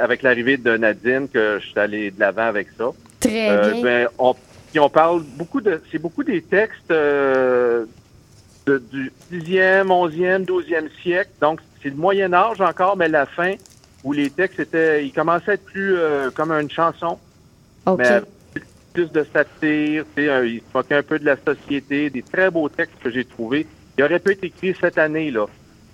[0.00, 2.90] avec l'arrivée de Nadine que je suis allé de l'avant avec ça.
[3.20, 3.82] Très euh, bien.
[3.82, 4.34] Ben, on,
[4.70, 7.86] puis on parle beaucoup de, c'est beaucoup des textes euh,
[8.66, 11.30] de, du 10e, 11e, 12e siècle.
[11.40, 13.54] Donc, c'est le Moyen Âge encore, mais la fin
[14.04, 17.18] où les textes étaient, ils commençaient à être plus euh, comme une chanson,
[17.96, 18.22] mais
[18.92, 22.68] plus de satire, tu sais, ils se un peu de la société, des très beaux
[22.68, 23.66] textes que j'ai trouvés.
[23.96, 25.46] Il aurait pu être écrit cette année, là.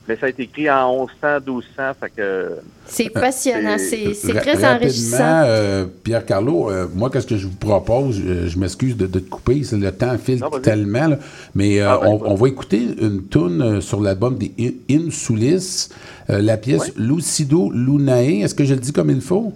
[0.06, 2.48] Mais ça a été écrit en 1100, 1200, fait que...
[2.86, 5.42] C'est passionnant, c'est très enrichissant.
[5.46, 8.20] Euh, Pierre Carlo, euh, moi, qu'est-ce que je vous propose?
[8.20, 11.16] Je, m'excuse de, te couper, le temps file tellement,
[11.54, 14.52] mais ah, ben, on, va écouter une tune sur l'album des
[14.90, 15.88] Insulis,
[16.28, 18.42] la pièce Lucido Lunae.
[18.42, 19.54] Est-ce que je le dis comme il faut?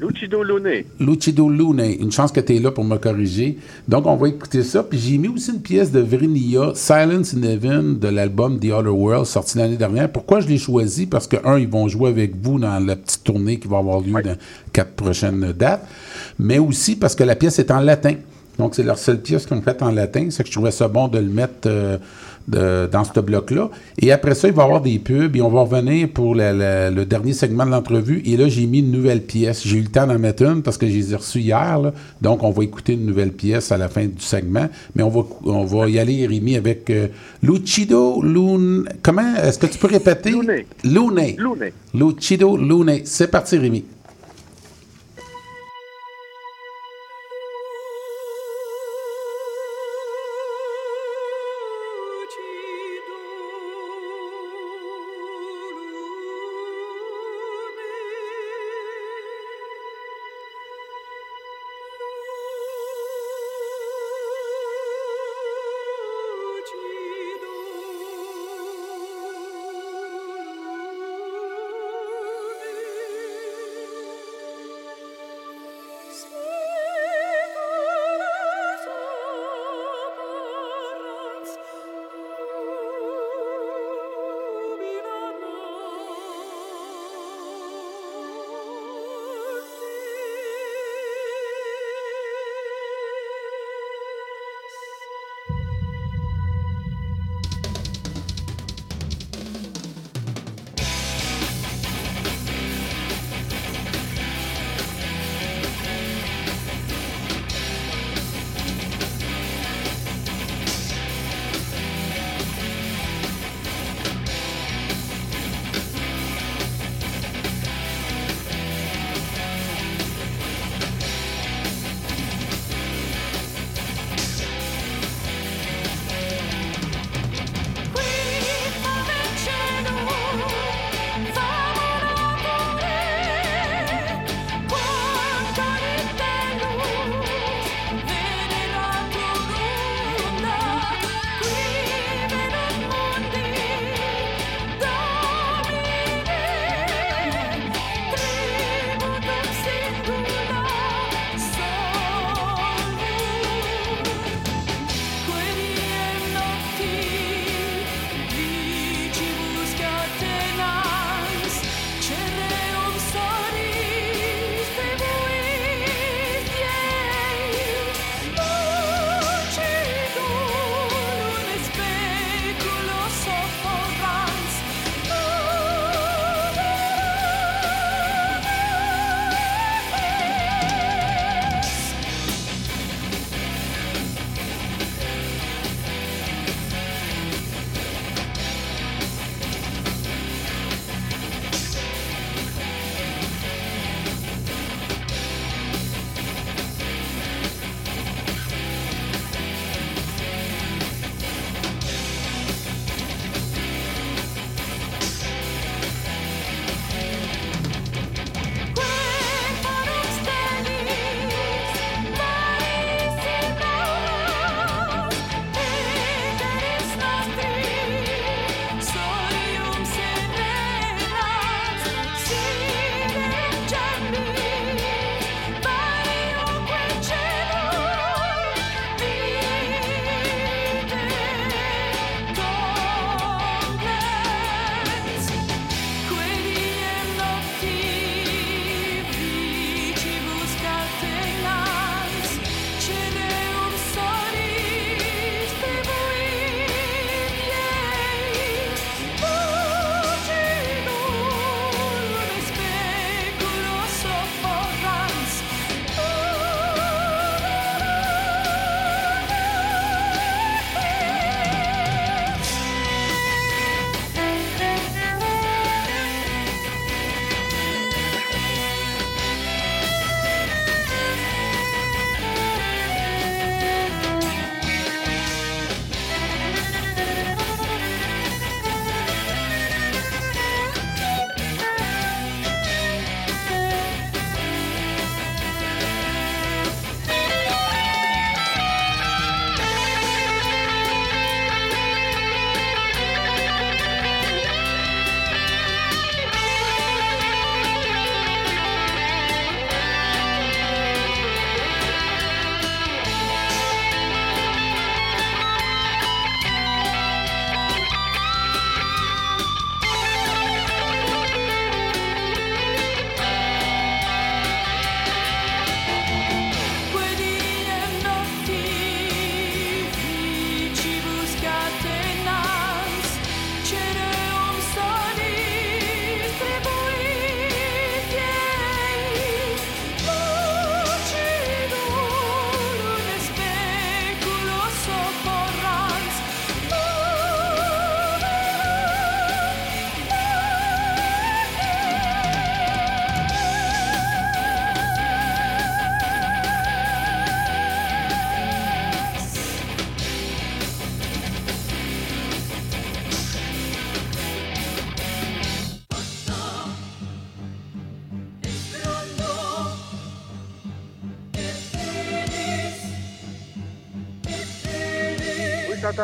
[0.00, 0.84] Lucido Lune.
[0.98, 1.96] Lucido Lune.
[2.00, 3.58] Une chance que tu es là pour me corriger.
[3.86, 4.82] Donc, on va écouter ça.
[4.82, 8.96] Puis j'ai mis aussi une pièce de Vrinia, Silence in Heaven, de l'album The Other
[8.96, 10.10] World, sorti l'année dernière.
[10.10, 11.04] Pourquoi je l'ai choisi?
[11.04, 14.00] Parce que, un, ils vont jouer avec vous dans la petite tournée qui va avoir
[14.00, 14.36] lieu dans
[14.72, 15.86] quatre prochaines dates.
[16.38, 18.14] Mais aussi parce que la pièce est en latin.
[18.58, 20.28] Donc, c'est leur seule pièce qu'on fait en latin.
[20.30, 21.66] C'est que je trouvais ça bon de le mettre...
[21.66, 21.98] Euh,
[22.48, 23.70] dans ce bloc-là.
[23.98, 27.04] Et après ça, il va y avoir des pubs et on va revenir pour le
[27.04, 28.22] dernier segment de l'entrevue.
[28.24, 29.66] Et là, j'ai mis une nouvelle pièce.
[29.66, 31.92] J'ai eu le temps d'en mettre une parce que je les ai reçus hier.
[32.20, 34.68] Donc, on va écouter une nouvelle pièce à la fin du segment.
[34.94, 37.08] Mais on va, on va y aller, Rémi, avec euh,
[37.42, 38.88] Lucido Lune.
[39.02, 39.36] Comment?
[39.36, 40.30] Est-ce que tu peux répéter?
[40.30, 40.64] Lune.
[40.84, 41.36] Lune.
[41.38, 41.70] Lune.
[41.94, 43.00] Lucido Lune.
[43.04, 43.84] C'est parti, Rémi.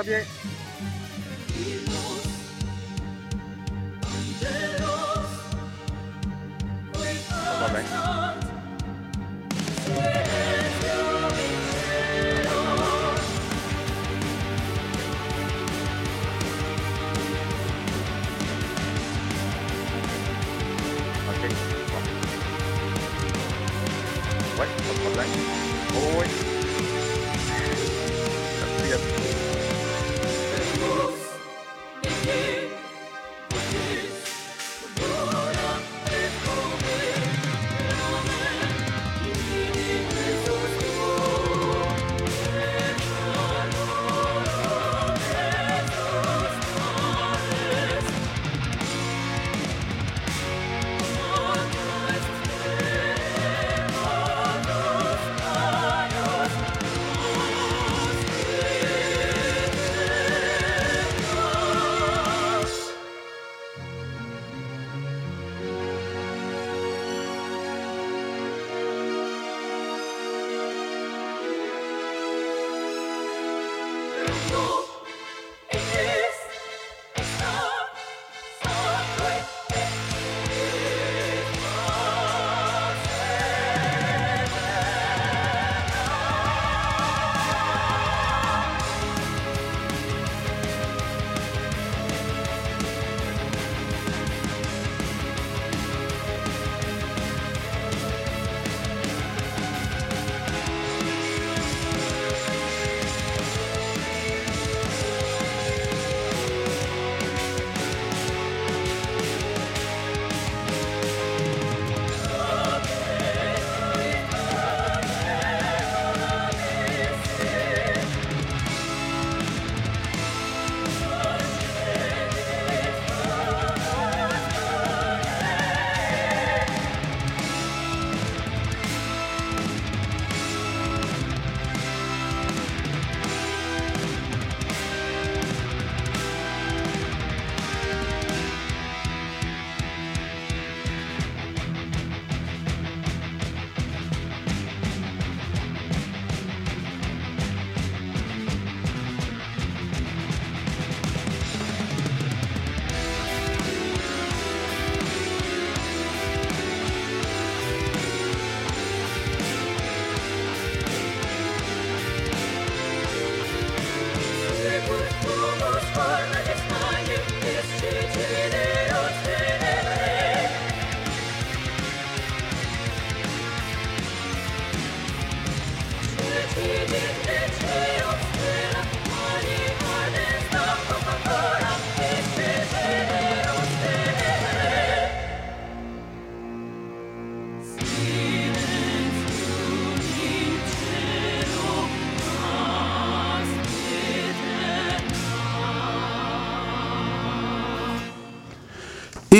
[0.04, 0.35] Bien.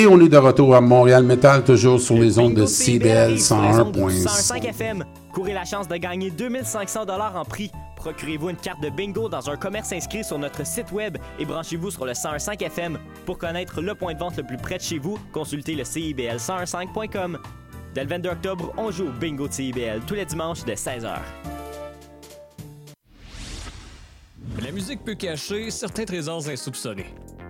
[0.07, 5.03] On est de retour à Montréal Metal, toujours sur les ondes de CBL 101.5 FM.
[5.33, 7.71] Courez la chance de gagner 2500 en prix.
[7.95, 11.91] Procurez-vous une carte de bingo dans un commerce inscrit sur notre site web et branchez-vous
[11.91, 12.99] sur le 101.5 FM.
[13.25, 17.39] Pour connaître le point de vente le plus près de chez vous, consultez le CIBL101.5.com.
[17.93, 21.17] Dès le 22 octobre, on joue au bingo de CIBL tous les dimanches de 16h.
[24.63, 27.13] La musique peut cacher certains trésors insoupçonnés.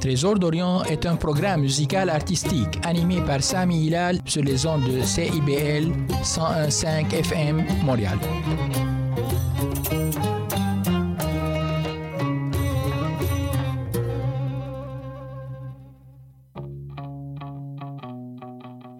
[0.00, 5.02] Trésor d'Orient est un programme musical artistique animé par Sami Hilal sur les ondes de
[5.02, 5.90] CIBL
[6.22, 8.18] 101.5 FM Montréal.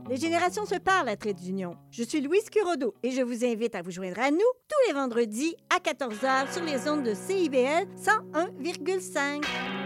[0.09, 1.77] Les générations se parlent à Trait d'Union.
[1.91, 4.95] Je suis Louise Curodo et je vous invite à vous joindre à nous tous les
[4.95, 9.86] vendredis à 14h sur les ondes de CIBL 101,5.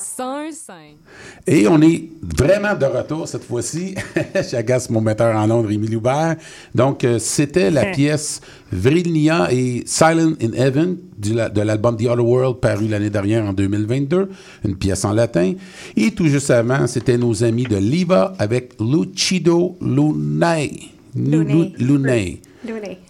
[0.00, 0.72] 101.5.
[1.46, 3.94] Et on est vraiment de retour cette fois-ci.
[4.50, 6.36] J'agace mon metteur en Londres, Rémi Loubert.
[6.74, 8.40] Donc, euh, c'était la pièce
[8.72, 13.52] Vrilnia et Silent in Heaven du, de l'album The Other World paru l'année dernière en
[13.52, 14.30] 2022,
[14.64, 15.52] une pièce en latin.
[15.96, 20.70] Et tout juste avant, c'était nos amis de Liva avec Lucido Lunay.
[21.14, 21.72] Lunay.
[21.78, 22.40] Lunay.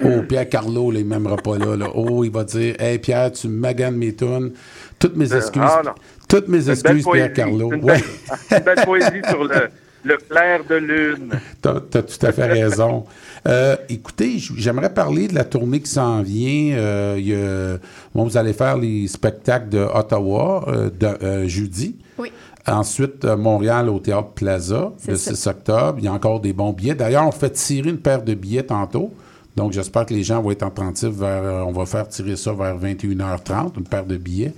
[0.04, 1.86] Oh, Pierre Carlo, il m'aimera pas là, là.
[1.94, 4.52] Oh, il va dire Hey Pierre, tu maganes mes tunes.
[4.98, 5.62] Toutes mes excuses.
[5.64, 5.82] ah.
[6.28, 7.32] Toutes mes Une excuses, Pierre.
[7.32, 7.72] Carlo.
[7.72, 7.94] Une Ouais.
[7.94, 8.02] belle,
[8.58, 9.68] une belle poésie sur le,
[10.04, 11.30] le clair de lune.
[11.60, 13.04] T'as as tout à fait raison.
[13.48, 16.76] Euh, écoutez, j'aimerais parler de la tournée qui s'en vient.
[16.76, 17.78] Euh, il y a-
[18.14, 21.96] bon, vous allez faire les spectacles de Ottawa euh, de, euh, jeudi.
[22.18, 22.30] Oui.
[22.68, 25.34] Ensuite, euh, Montréal au Théâtre Plaza le ça.
[25.34, 25.94] 6 octobre.
[25.98, 26.94] Il y a encore des bons billets.
[26.94, 29.12] D'ailleurs, on fait tirer une paire de billets tantôt.
[29.56, 31.42] Donc, j'espère que les gens vont être attentifs vers.
[31.42, 34.52] euh, on va faire tirer ça vers 21h30, une paire de billets.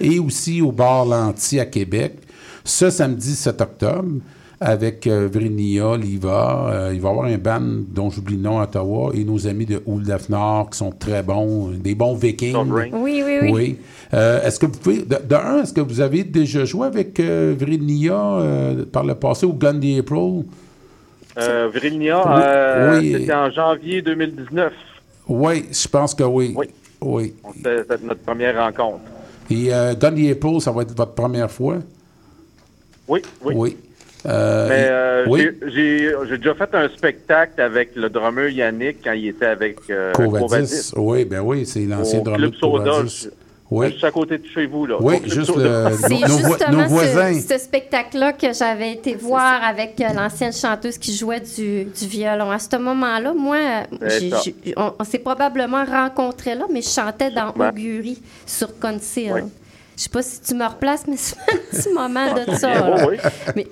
[0.00, 2.14] Et aussi au bar Lanty à Québec,
[2.64, 4.08] ce samedi 7 octobre,
[4.60, 6.68] avec euh, Vrinia, Liva.
[6.70, 9.46] euh, il va y avoir un band dont j'oublie le nom à Ottawa et nos
[9.46, 12.52] amis de Oulef Nord qui sont très bons, des bons vikings.
[12.52, 12.92] Sovereign.
[12.94, 13.76] Oui, oui, oui.
[14.14, 14.98] Euh, est-ce que vous pouvez.
[15.02, 19.14] De, de un, est-ce que vous avez déjà joué avec euh, Vrinia euh, par le
[19.14, 20.42] passé au Gun the April?
[21.38, 23.12] Euh, Vrilnia, Oui, euh, oui.
[23.20, 24.72] c'était en janvier 2019.
[25.28, 26.54] Oui, je pense que oui.
[26.56, 26.66] Oui.
[27.00, 27.34] Oui.
[27.56, 29.04] C'était notre première rencontre.
[29.50, 29.94] Et euh,
[30.32, 31.76] April, ça va être votre première fois?
[33.06, 33.76] Oui, oui.
[34.26, 35.48] Euh, Mais euh, oui.
[35.68, 39.76] j'ai- déjà fait un spectacle avec le drummer Yannick quand il était avec
[40.12, 40.40] Covadis.
[40.40, 40.92] Covadis.
[40.96, 43.28] Oui, ben oui, c'est l'ancien drummer Club Soda, je-
[43.70, 43.90] Oui.
[43.92, 44.96] Juste à côté de chez vous, là.
[44.98, 47.34] Oui, juste le- C'est nos, nos justement nos voisins.
[47.34, 52.06] ce, ce spectacle-là que j'avais été voir avec euh, l'ancienne chanteuse qui jouait du, du
[52.06, 52.50] violon.
[52.50, 53.58] À ce moment-là, moi,
[54.76, 57.68] on, on s'est probablement rencontrés là, mais je chantais dans Sûrement.
[57.68, 59.32] Augury sur Conceal.
[59.34, 59.40] Oui.
[59.96, 62.70] Je sais pas si tu me replaces, mais c'est un petit moment de ça.
[62.90, 63.16] Oh, oui.
[63.54, 63.66] Mais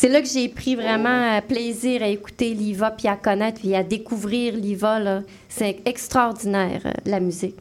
[0.00, 3.74] c'est là que j'ai pris vraiment euh, plaisir à écouter Liva, puis à connaître, puis
[3.74, 5.00] à découvrir Liva.
[5.00, 5.22] là.
[5.48, 7.56] C'est extraordinaire, euh, la musique.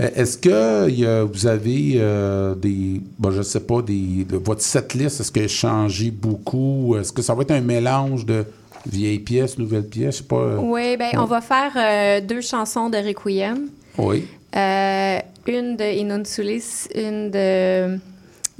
[0.00, 4.24] Euh, Est-ce que il y a- vous avez euh, des, bon, je sais pas, des,
[4.24, 6.96] de votre setlist, est-ce qu'elle a changé beaucoup?
[6.98, 8.46] Est-ce que ça va être un mélange de
[8.86, 10.16] vieilles pièces, nouvelles pièces?
[10.16, 10.36] Je sais pas.
[10.36, 13.68] euh, Oui, ben on va faire euh, deux chansons de Requiem.
[13.98, 14.26] Oui.
[14.56, 17.98] Euh, une de Inunsulis, une de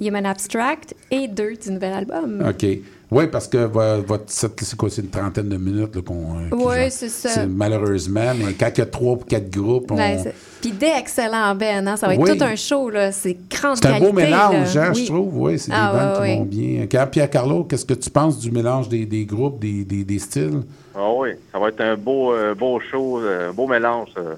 [0.02, 2.44] Human Abstract et deux du nouvel album.
[2.48, 2.66] OK.
[3.10, 4.88] Oui, parce que vo- votre c'est quoi?
[4.88, 6.38] C'est une trentaine de minutes là, qu'on.
[6.38, 6.90] euh, Oui, joue.
[6.90, 7.46] c'est ça.
[7.46, 10.24] Malheureusement, mais quand il y a trois ou quatre groupes, on- Ben,
[10.62, 11.96] Puis des excellents hein?
[11.96, 12.38] ça va être Oui.
[12.38, 13.12] tout un show, là.
[13.12, 15.02] c'est grande C'est un beau mélange, hein, Oui.
[15.04, 15.36] je trouve.
[15.42, 16.38] Oui, c'est des Ah, bandes ouais, qui ouais.
[16.38, 16.44] vont
[16.78, 16.86] bien.
[16.90, 20.18] Quand Pierre Carlo, qu'est-ce que tu penses du mélange des, des groupes, des, des, des
[20.18, 20.62] styles?
[20.94, 24.08] Ah oui, ça va être un beau, euh, beau show, euh, un beau mélange.
[24.16, 24.36] euh.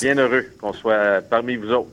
[0.00, 1.88] Bien heureux qu'on soit parmi vous autres.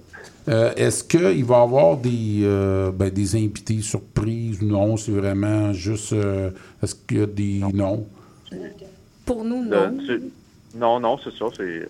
[0.49, 4.61] Euh, Est-ce qu'il va y avoir des, euh, ben, des invités surprises?
[4.61, 4.95] Ou non?
[4.97, 6.13] C'est vraiment juste.
[6.13, 8.07] euh, Est-ce qu'il y a des noms?
[9.25, 9.97] Pour nous, non.
[10.75, 11.45] non, non, c'est ça.
[11.57, 11.87] C'est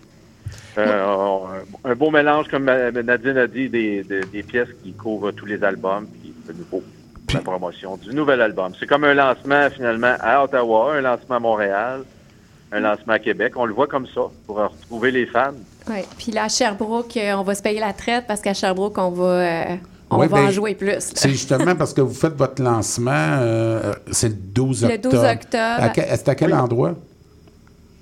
[0.78, 1.38] euh,
[1.84, 5.62] un, beau mélange, comme Nadine a dit, des, des, des pièces qui couvrent tous les
[5.62, 6.82] albums, puis le nouveau,
[7.32, 8.72] la promotion du nouvel album.
[8.78, 12.02] C'est comme un lancement, finalement, à Ottawa, un lancement à Montréal,
[12.72, 13.52] un lancement à Québec.
[13.56, 15.52] On le voit comme ça, pour retrouver les fans.
[15.88, 16.04] Ouais.
[16.18, 19.10] Puis là, à Sherbrooke, euh, on va se payer la traite parce qu'à Sherbrooke, on
[19.10, 19.64] va, euh,
[20.10, 20.94] on Ouais, va en ben, jouer plus.
[21.14, 23.10] C'est justement parce que vous faites votre lancement,
[23.40, 25.14] euh, c'est le 12 Le octobre.
[25.16, 25.92] 12 octobre.
[25.94, 26.94] C'est à quel endroit?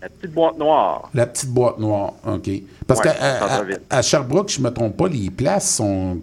[0.02, 1.10] La petite boîte noire.
[1.14, 2.48] La petite boîte noire, OK.
[2.86, 6.18] Parce Ouais, qu'à à, Sherbrooke, je ne me trompe pas, les places sont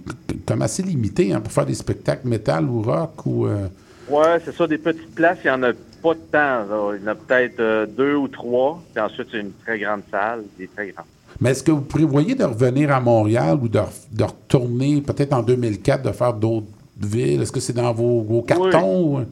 [0.46, 3.48] comme assez limitées hein, pour faire des spectacles métal ou rock ou...
[3.48, 3.68] euh,
[4.10, 6.66] Ouais, c'est ça, des petites places, il n'y en a pas de temps.
[6.70, 6.94] là.
[6.96, 8.82] Il y en a peut-être euh, deux ou trois.
[8.94, 11.06] Puis ensuite, c'est une très grande salle, des très grandes.
[11.44, 15.34] Mais est-ce que vous prévoyez de revenir à Montréal ou de, re- de retourner peut-être
[15.34, 16.68] en 2004, de faire d'autres
[17.02, 17.42] villes?
[17.42, 19.18] Est-ce que c'est dans vos, vos cartons?
[19.18, 19.26] ou-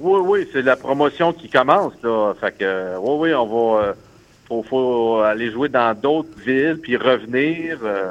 [0.00, 2.34] Oui, oui, c'est la promotion qui commence, là.
[2.40, 3.82] Fait que, oui, oui, on va.
[3.82, 3.92] euh,
[4.48, 7.78] faut, faut aller jouer dans d'autres villes, puis revenir.
[7.84, 8.10] euh,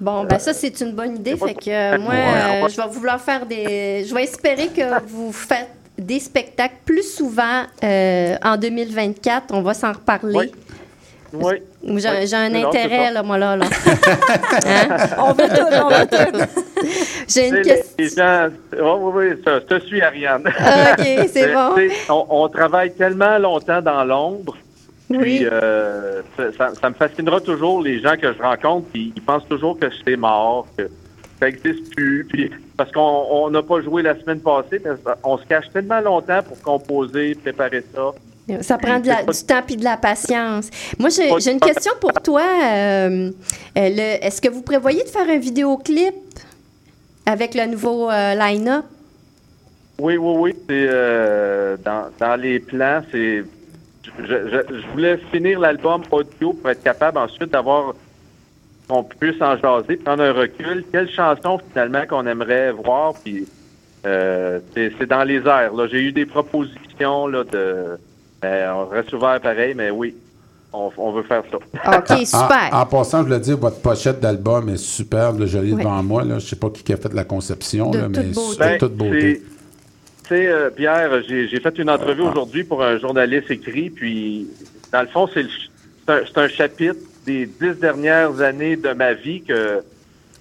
[0.00, 1.36] Bon, ben ça, c'est une bonne idée.
[1.36, 4.04] Fait que euh, moi, euh, je vais vouloir faire des.
[4.06, 9.54] Je vais espérer que vous faites des spectacles plus souvent euh, en 2024.
[9.54, 10.36] On va s'en reparler.
[10.36, 10.52] Oui.
[11.96, 13.56] J'ai un intérêt, là, moi, là.
[13.56, 13.66] là.
[14.66, 14.96] Hein?
[15.18, 16.88] on veut tout, on veut tout.
[17.28, 18.50] J'ai une question.
[18.80, 20.44] Oh, oui, oui, ça, je te suis, Ariane.
[20.58, 21.74] Ah, OK, c'est bon.
[22.08, 24.56] On, on, travaille tellement longtemps dans l'ombre.
[25.10, 25.18] Oui.
[25.18, 26.22] Puis, euh,
[26.56, 29.86] ça, ça, me fascinera toujours, les gens que je rencontre, ils, ils pensent toujours que
[30.04, 30.88] c'est mort, que
[31.40, 32.26] ça n'existe plus.
[32.30, 34.80] Puis, parce qu'on n'a pas joué la semaine passée,
[35.22, 38.12] on se cache tellement longtemps pour composer, préparer ça.
[38.60, 40.68] Ça prend du temps et de la patience.
[40.98, 42.42] Moi, j'ai une question pour toi.
[42.42, 43.30] Euh,
[43.78, 46.14] euh, est-ce que vous prévoyez de faire un vidéoclip
[47.24, 48.84] avec le nouveau euh, line-up?
[49.98, 50.54] Oui, oui, oui.
[50.68, 53.02] C'est dans, les plans.
[53.10, 53.44] C'est
[54.18, 57.94] je, voulais finir l'album audio pour être capable ensuite d'avoir
[58.86, 60.84] qu'on puisse en jaser, prendre un recul.
[60.92, 63.14] Quelle chanson finalement qu'on aimerait voir?
[63.24, 63.46] Puis
[64.02, 65.72] c'est dans les airs.
[65.90, 67.98] J'ai eu des propositions là, de
[68.44, 70.14] ben, on reste ouvert pareil, mais oui,
[70.72, 71.56] on, veut faire ça.
[71.56, 72.68] OK, super.
[72.72, 75.46] En, passant, je voulais dire, votre pochette d'album est superbe.
[75.46, 76.22] je l'ai devant moi.
[76.22, 76.30] Là.
[76.30, 79.42] Je ne sais pas qui a fait la conception, là, mais c'est toute beauté.
[80.24, 84.46] Tu sais, euh, Pierre, j'ai fait une entrevue aujourd'hui pour un journaliste écrit, puis
[84.92, 85.46] dans le fond, c'est
[86.08, 89.82] un, chapitre des dix dernières années de ma vie que,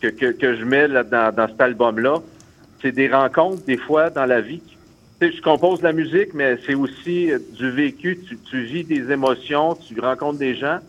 [0.01, 2.21] que, je mets là, dans, dans cet album-là.
[2.81, 4.72] C'est des rencontres, des fois, dans la vie qui
[5.22, 8.20] je compose la musique, mais c'est aussi euh, du vécu.
[8.49, 10.80] Tu, vis des émotions, tu rencontres des gens.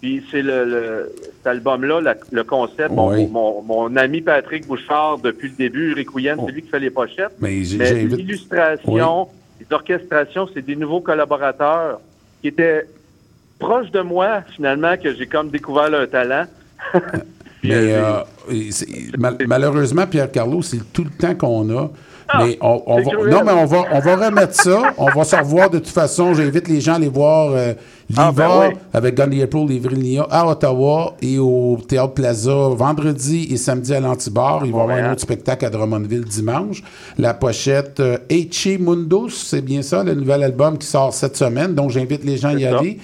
[0.00, 2.90] Puis c'est le, cet album-là, le concept.
[2.90, 7.32] Mon, ami Patrick Bouchard, depuis le début, Rick c'est lui qui fait les pochettes.
[7.40, 12.00] Mais, l'illustration, les orchestrations, c'est des nouveaux collaborateurs
[12.40, 12.86] qui étaient
[13.58, 16.44] proches de moi, finalement, que j'ai comme découvert leur talent.
[17.64, 18.22] mais euh,
[19.48, 21.90] malheureusement, Pierre Carlo, c'est tout le temps qu'on a.
[22.30, 24.94] Ah, mais on, va, non, mais on va, on va remettre ça.
[24.98, 26.34] On va se revoir de toute façon.
[26.34, 27.72] J'invite les gens à aller voir euh,
[28.16, 33.94] ah, ben avec Gunny April et à Ottawa et au Théâtre Plaza vendredi et samedi
[33.94, 34.62] à l'Antibar.
[34.66, 36.82] Il va y avoir un autre spectacle à Drummondville dimanche.
[37.16, 41.74] La pochette euh, Eche Mundus, c'est bien ça, le nouvel album qui sort cette semaine.
[41.74, 42.98] Donc, j'invite les gens à y aller.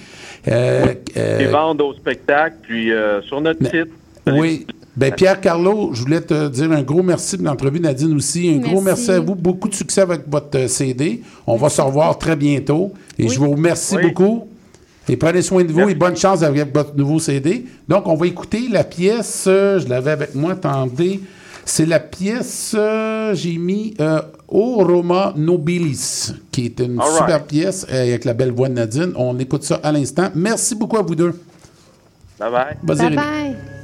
[0.47, 3.89] Euh, Ils vendent au spectacle, puis euh, sur notre site.
[4.27, 4.65] Oui,
[4.97, 8.49] ben, Pierre Carlo, je voulais te dire un gros merci de l'entrevue, Nadine aussi.
[8.49, 9.35] Un gros merci à vous.
[9.35, 11.21] Beaucoup de succès avec votre euh, CD.
[11.45, 12.93] On va se revoir très bientôt.
[13.17, 14.47] Et je vous remercie beaucoup.
[15.09, 17.65] Et prenez soin de vous et bonne chance avec votre nouveau CD.
[17.87, 21.19] Donc, on va écouter la pièce, euh, je l'avais avec moi, attendez.
[21.65, 23.95] C'est la pièce, euh, j'ai mis
[24.47, 29.13] O Roma Nobilis, qui est une super pièce avec la belle voix de Nadine.
[29.15, 30.29] On écoute ça à l'instant.
[30.35, 31.33] Merci beaucoup à vous deux.
[32.39, 32.77] Bye bye.
[32.83, 33.74] Bye bye.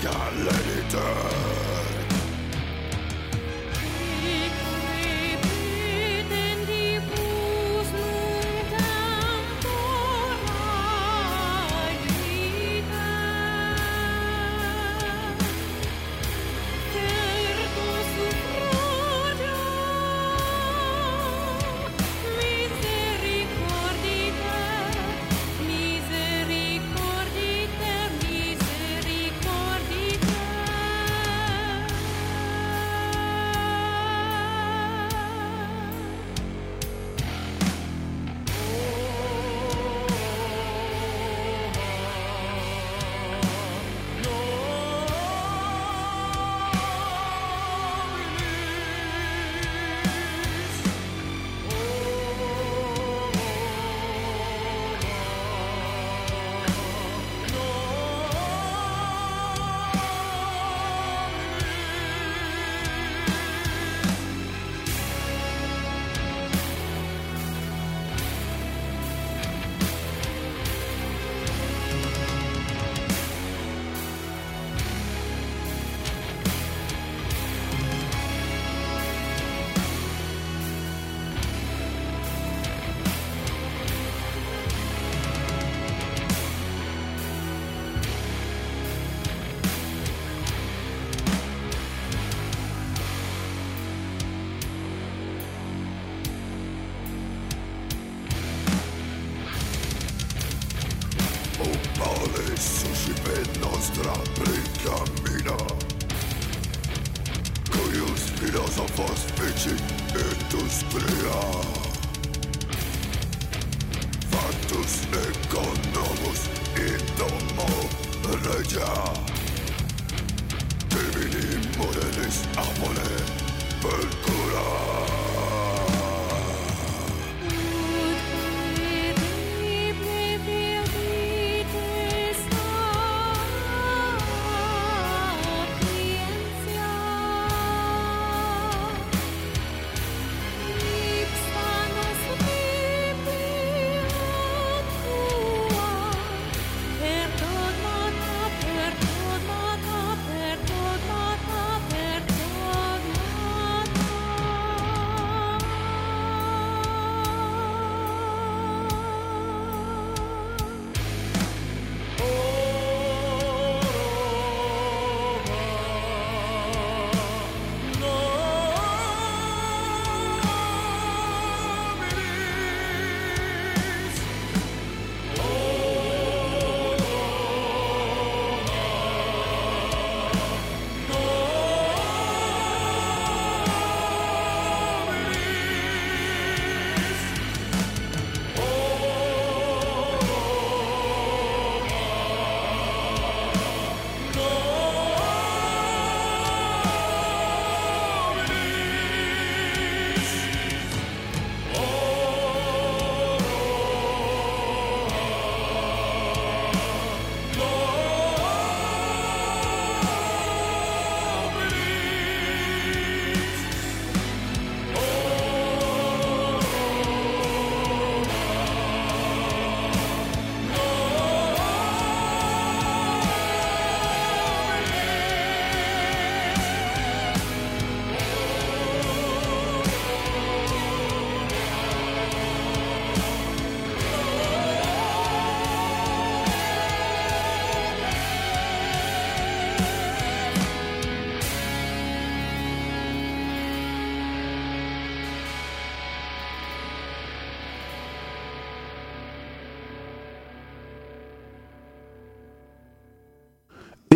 [0.00, 1.27] can't let it down.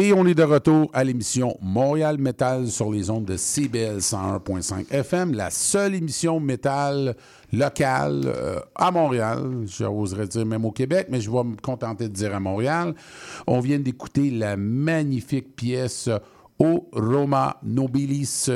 [0.03, 4.92] Et on est de retour à l'émission Montréal Metal sur les ondes de CBL 101.5
[4.92, 7.14] FM, la seule émission métal
[7.53, 9.62] locale euh, à Montréal.
[9.64, 12.96] J'oserais dire même au Québec, mais je vais me contenter de dire à Montréal.
[13.46, 16.11] On vient d'écouter la magnifique pièce
[16.59, 18.48] au Roma Nobilis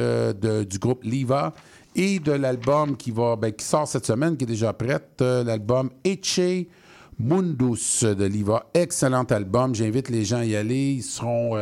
[0.69, 1.55] du groupe Liva
[1.95, 2.97] et de l'album
[3.39, 6.67] ben, qui sort cette semaine, qui est déjà prête, l'album Eche
[7.19, 8.67] Mundus de Liva.
[8.75, 9.75] Excellent album.
[9.75, 10.95] J'invite les gens à y aller.
[10.95, 11.57] Ils seront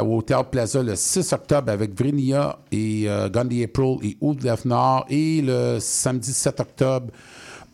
[0.00, 5.06] au Théâtre Plaza le 6 octobre avec Vrinia et Gandhi April et Oud Lefnar.
[5.08, 7.06] Et le samedi 7 octobre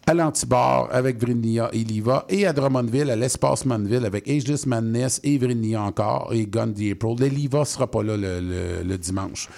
[0.06, 5.20] à l'Antibar avec Vrinia et Liva, et à Drummondville, à l'Espace Manville avec Ageless Madness
[5.22, 7.16] et Vrinia encore, et Gun the April.
[7.20, 9.48] L'Eliva ne sera pas là le, dimanche.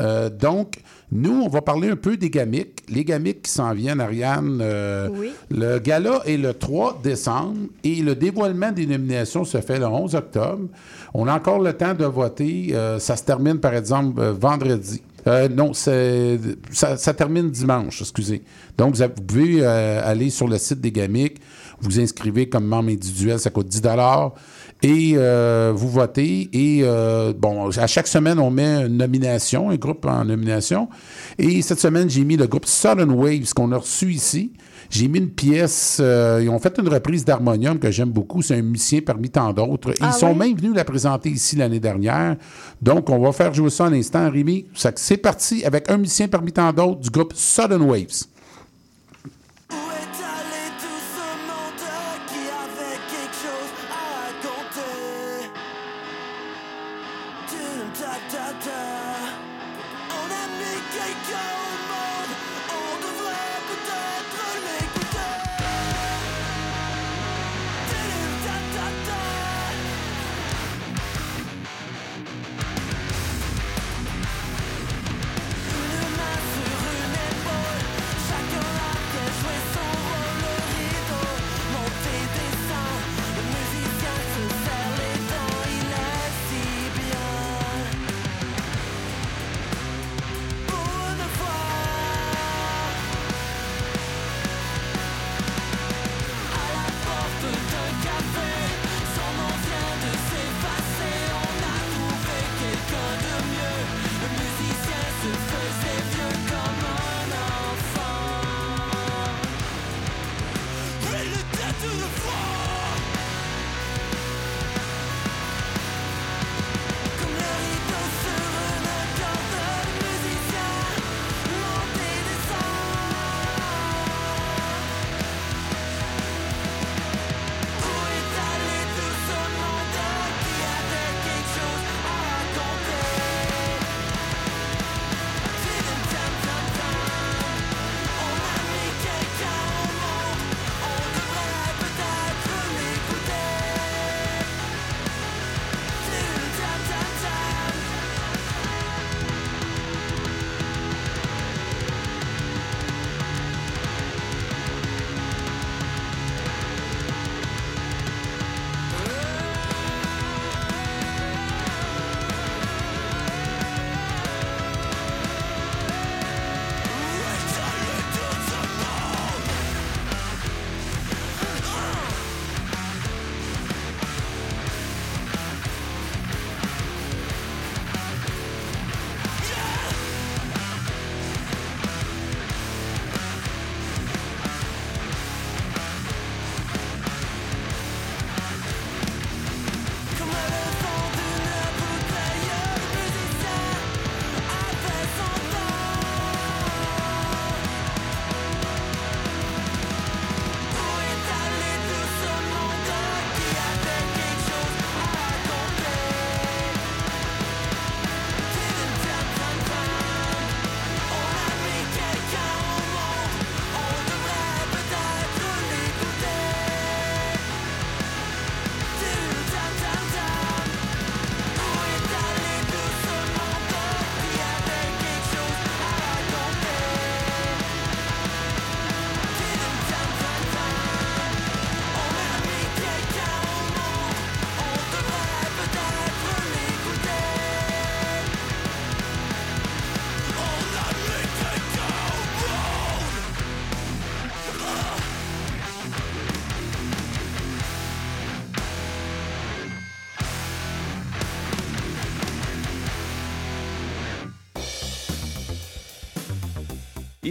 [0.00, 0.78] Euh, donc,
[1.12, 2.82] nous, on va parler un peu des gamiques.
[2.88, 4.58] Les gamiques qui s'en viennent, Ariane.
[4.60, 5.30] Euh, oui.
[5.50, 10.14] Le gala est le 3 décembre et le dévoilement des nominations se fait le 11
[10.14, 10.68] octobre.
[11.14, 12.70] On a encore le temps de voter.
[12.72, 15.02] Euh, ça se termine, par exemple, vendredi.
[15.26, 15.92] Euh, non, ça,
[16.96, 18.42] ça, termine dimanche, excusez.
[18.76, 21.40] Donc, vous, pouvez euh, aller sur le site des GAMIC,
[21.80, 23.82] vous inscrivez comme membre individuel, ça coûte 10
[24.84, 26.48] et euh, vous votez.
[26.52, 26.82] Et
[27.38, 30.88] bon, à chaque semaine, on met une nomination, un groupe en nomination.
[31.38, 34.52] Et cette semaine, j'ai mis le groupe Sudden Waves qu'on a reçu ici.
[34.92, 38.42] J'ai mis une pièce, euh, ils ont fait une reprise d'harmonium que j'aime beaucoup.
[38.42, 39.94] C'est un musicien parmi tant d'autres.
[39.98, 42.36] ils ah sont même venus la présenter ici l'année dernière.
[42.82, 44.66] Donc, on va faire jouer ça un instant, Rémi.
[44.96, 48.26] C'est parti avec un musicien parmi tant d'autres du groupe Sudden Waves.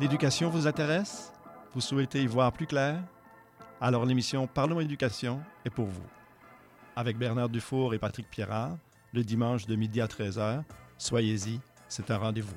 [0.00, 1.30] L'éducation vous intéresse?
[1.74, 3.02] Vous souhaitez y voir plus clair?
[3.82, 6.06] Alors l'émission Parlons éducation est pour vous.
[6.96, 8.78] Avec Bernard Dufour et Patrick Pierrard,
[9.12, 10.62] le dimanche de midi à 13h,
[10.96, 12.56] soyez-y, c'est un rendez-vous.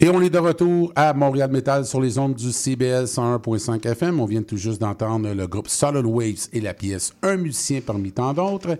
[0.00, 4.20] Et on est de retour à Montréal Metal sur les ondes du CBL 101.5 FM.
[4.20, 8.10] On vient tout juste d'entendre le groupe Solid Waves et la pièce Un musicien parmi
[8.10, 8.78] tant d'autres.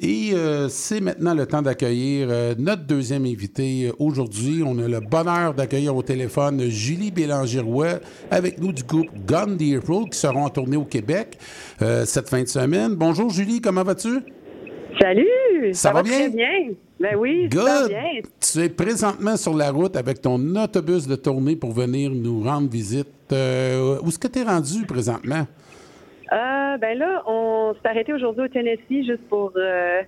[0.00, 4.62] Et euh, c'est maintenant le temps d'accueillir euh, notre deuxième invité aujourd'hui.
[4.66, 8.00] On a le bonheur d'accueillir au téléphone Julie Bélanger-Roy
[8.30, 11.38] avec nous du groupe Gun Deer Pro qui seront en tournée au Québec
[11.80, 12.94] euh, cette fin de semaine.
[12.96, 14.20] Bonjour Julie, comment vas-tu?
[15.00, 15.45] Salut!
[15.72, 16.18] Ça va bien?
[16.18, 16.70] Très bien?
[16.98, 18.02] Ben oui, ça va bien.
[18.40, 22.70] Tu es présentement sur la route avec ton autobus de tournée pour venir nous rendre
[22.70, 23.08] visite.
[23.32, 25.46] Euh, où est-ce que tu es rendu présentement?
[26.32, 29.52] Euh, ben là, on s'est arrêté aujourd'hui au Tennessee juste pour.
[29.56, 30.02] euh,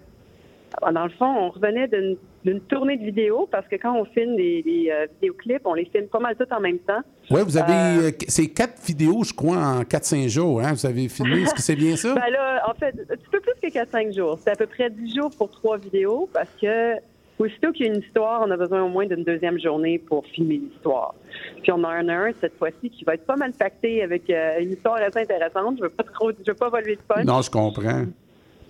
[0.93, 4.37] dans le fond, on revenait d'une d'une tournée de vidéos parce que quand on filme
[4.37, 7.01] des, des, euh, vidéoclips, on les filme pas mal tout en même temps.
[7.31, 7.73] Oui, vous avez.
[7.73, 10.61] Euh, euh, c'est quatre vidéos, je crois, en 4-5 jours.
[10.61, 10.73] Hein?
[10.73, 11.43] Vous avez filmé.
[11.43, 12.15] Est-ce que c'est bien ça?
[12.19, 14.39] Ben là, en fait, un petit peu plus que 4-5 jours.
[14.41, 16.97] C'est à peu près 10 jours pour trois vidéos parce que
[17.39, 20.27] aussitôt qu'il y a une histoire, on a besoin au moins d'une deuxième journée pour
[20.27, 21.15] filmer l'histoire.
[21.63, 24.61] Puis on en a un cette fois-ci qui va être pas mal pacté avec euh,
[24.61, 25.77] une histoire assez intéressante.
[25.79, 27.25] Je veux pas trop, je veux pas voler de punch.
[27.25, 28.05] non, je comprends.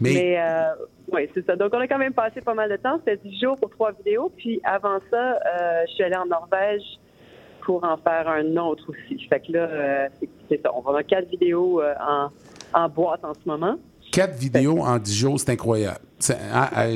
[0.01, 0.75] Mais, euh,
[1.13, 1.57] oui, c'est ça.
[1.57, 2.99] Donc, on a quand même passé pas mal de temps.
[2.99, 4.31] C'était 10 jours pour trois vidéos.
[4.37, 6.83] Puis avant ça, euh, je suis allée en Norvège
[7.63, 9.19] pour en faire un autre aussi.
[9.29, 10.71] Fait que là, euh, c'est- c'est ça.
[10.75, 12.29] On a quatre vidéos euh, en,
[12.81, 13.77] en boîte en ce moment.
[14.19, 16.01] Quatre vidéos en 10 jours, c'est incroyable.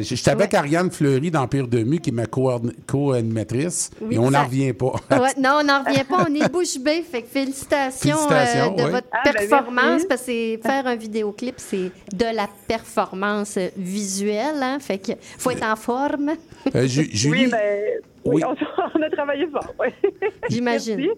[0.01, 4.45] J'étais avec Ariane Fleury d'Empire de Mu, qui est ma co-animatrice, Oui, et on n'en
[4.45, 4.95] revient pas.
[5.21, 6.27] Ouais, non, on n'en revient pas.
[6.29, 7.03] On est bouche bée.
[7.09, 8.91] Fait que félicitations, Félicitations, euh, de oui.
[8.91, 10.03] votre Ah, ben, performance.
[10.09, 14.61] parce que c'est- faire un vidéoclip, c'est de la performance visuelle.
[14.61, 14.79] Hein?
[14.81, 16.33] Fait que faut être en forme.
[16.75, 17.59] Euh, Ju- Julie, Oui, ben,
[18.25, 18.43] oui, Oui.
[18.47, 18.55] On,
[18.99, 19.75] on a travaillé fort.
[19.81, 19.89] oui.
[20.51, 21.09] J'imagine.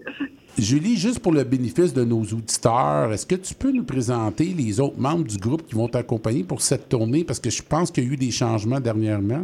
[0.59, 4.80] Julie, juste pour le bénéfice de nos auditeurs, est-ce que tu peux nous présenter les
[4.80, 7.24] autres membres du groupe qui vont t'accompagner pour cette tournée?
[7.24, 9.42] Parce que je pense qu'il y a eu des changements dernièrement.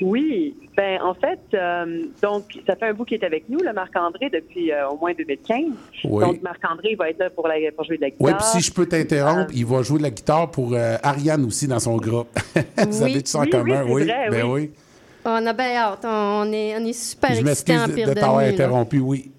[0.00, 0.54] Oui.
[0.76, 4.30] Ben, en fait, euh, donc, ça fait un bout qu'il est avec nous, le Marc-André,
[4.32, 5.58] depuis euh, au moins 2015.
[6.04, 6.24] Oui.
[6.24, 8.26] Donc, Marc-André va être là pour, la, pour jouer de la guitare.
[8.28, 10.96] Oui, puis si je peux t'interrompre, Euh, il va jouer de la guitare pour euh,
[11.02, 12.28] Ariane aussi dans son groupe.
[12.78, 13.10] Vous Oui.
[13.10, 14.70] avez tout ça en Oui, commun, oui, c'est vrai, ben oui.
[15.24, 16.04] On a bien hâte.
[16.04, 18.46] On est, on est super Je excités m'excuse en de, pire de de t'avoir nuit,
[18.46, 18.52] là.
[18.54, 19.32] interrompu, oui.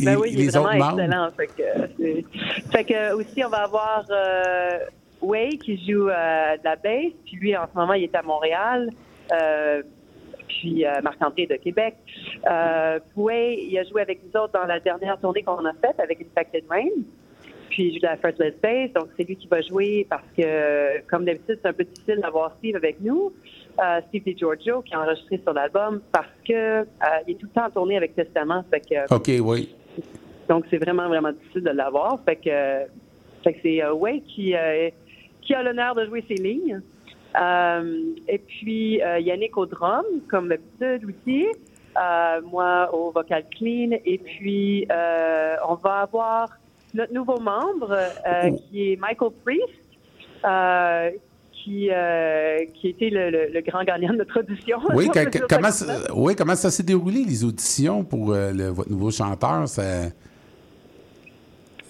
[0.00, 1.28] Ben oui, il est vraiment excellent.
[1.36, 4.78] Fait que, fait que aussi, on va avoir euh,
[5.20, 7.12] Way qui joue euh, de la bass.
[7.24, 8.90] Puis lui, en ce moment, il est à Montréal.
[9.32, 9.82] Euh,
[10.48, 11.96] puis euh, Marc-André de Québec.
[12.50, 15.98] Euh, Way, il a joué avec nous autres dans la dernière tournée qu'on a faite
[15.98, 16.88] avec Infected Rain.
[17.70, 18.92] Puis il joue de la First Let's Bass.
[18.94, 22.54] Donc, c'est lui qui va jouer parce que, comme d'habitude, c'est un peu difficile d'avoir
[22.58, 23.32] Steve avec nous.
[23.80, 26.84] Euh, Steve DiGiorgio qui a enregistré sur l'album parce que euh,
[27.28, 28.64] il est tout le temps en tournée avec Testament.
[28.70, 29.72] Fait que, OK, oui.
[30.48, 32.18] donc, c'est vraiment, vraiment difficile de l'avoir.
[32.24, 32.90] Fait que,
[33.44, 34.90] fait que c'est euh, Way qui, euh,
[35.42, 36.80] qui a l'honneur de jouer ses lignes.
[37.40, 41.46] Euh, et puis, euh, Yannick au drum, comme d'habitude aussi.
[42.50, 43.90] moi au vocal clean.
[44.04, 46.48] Et puis, on va avoir
[46.94, 47.96] notre nouveau membre
[48.56, 51.22] qui est Michael Priest.
[51.68, 51.90] Qui,
[52.74, 54.78] qui était le, le, grand gagnant de notre audition.
[54.94, 55.08] Oui,
[55.50, 59.68] comment, ça, oui comment ça s'est déroulé, les auditions pour le, votre nouveau chanteur?
[59.68, 60.08] Ça...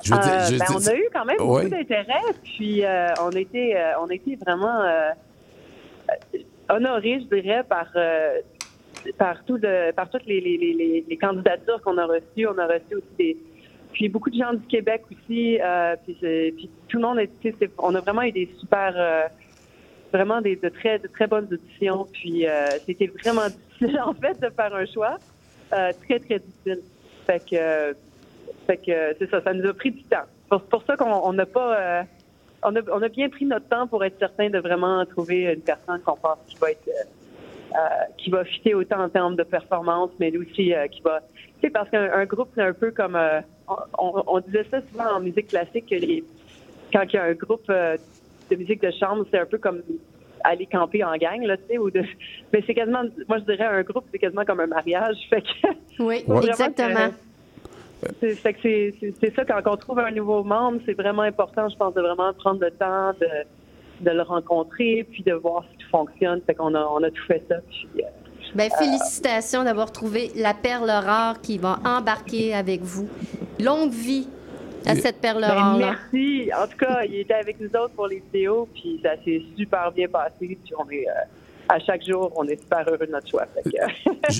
[0.05, 2.83] Je veux dire, ben, on a eu quand même beaucoup d'intérêt, puis
[3.21, 4.83] on, était, on était vraiment
[6.69, 8.41] honoré, je dirais, par, euh,
[9.17, 12.47] par, tout de, par toutes les, les, les, candidatures qu'on a reçues.
[12.47, 13.37] On a reçu aussi des.
[13.93, 15.59] Puis beaucoup de gens du Québec aussi.
[15.61, 16.17] Euh, puis,
[16.57, 18.93] puis, tout le monde, est, on a vraiment eu des super.
[18.97, 19.29] Euh,
[20.13, 22.07] vraiment des, de, très, de très bonnes auditions.
[22.13, 22.47] Puis
[22.87, 23.49] c'était vraiment
[23.79, 25.19] difficile, en fait, de faire un choix.
[25.71, 26.81] très, très difficile.
[27.27, 27.97] Fait que,
[28.67, 30.25] fait que c'est ça, ça nous a pris du temps.
[30.51, 32.07] C'est pour ça qu'on n'a pas
[32.63, 35.61] on a, on a, bien pris notre temps pour être certain de vraiment trouver une
[35.61, 37.05] personne qu'on pense qui va être euh,
[37.75, 37.79] euh,
[38.17, 41.21] qui va fitter autant en termes de performance, mais aussi euh, qui va.
[41.37, 43.19] Tu sais, parce qu'un groupe, c'est un peu comme
[43.99, 46.25] on, on, disait ça souvent en musique classique que les
[46.93, 47.71] quand il y a un groupe
[48.51, 49.83] de musique de chambre, c'est un peu comme
[50.45, 52.03] aller camper en gang, là, tu sais, ou de.
[52.53, 55.17] Mais c'est quasiment, moi je dirais un groupe, c'est quasiment comme un mariage.
[55.31, 57.11] Fait que, oui, exactement.
[58.21, 62.33] C'est ça, quand on trouve un nouveau membre, c'est vraiment important, je pense, de vraiment
[62.33, 66.41] prendre le temps de, de le rencontrer, puis de voir si tout fonctionne.
[66.47, 67.57] Fait qu'on a, on a tout fait ça.
[67.69, 68.07] Puis, euh,
[68.55, 73.09] ben, félicitations d'avoir trouvé la perle rare qui va embarquer avec vous.
[73.59, 74.29] Longue vie
[74.87, 75.77] à cette perle ben.
[75.79, 76.51] Merci.
[76.57, 79.93] En tout cas, il était avec nous autres pour les vidéos, puis ça s'est super
[79.93, 80.59] bien passé.
[80.65, 81.13] Puis on est, euh,
[81.69, 83.47] à chaque jour, on est super heureux de notre choix.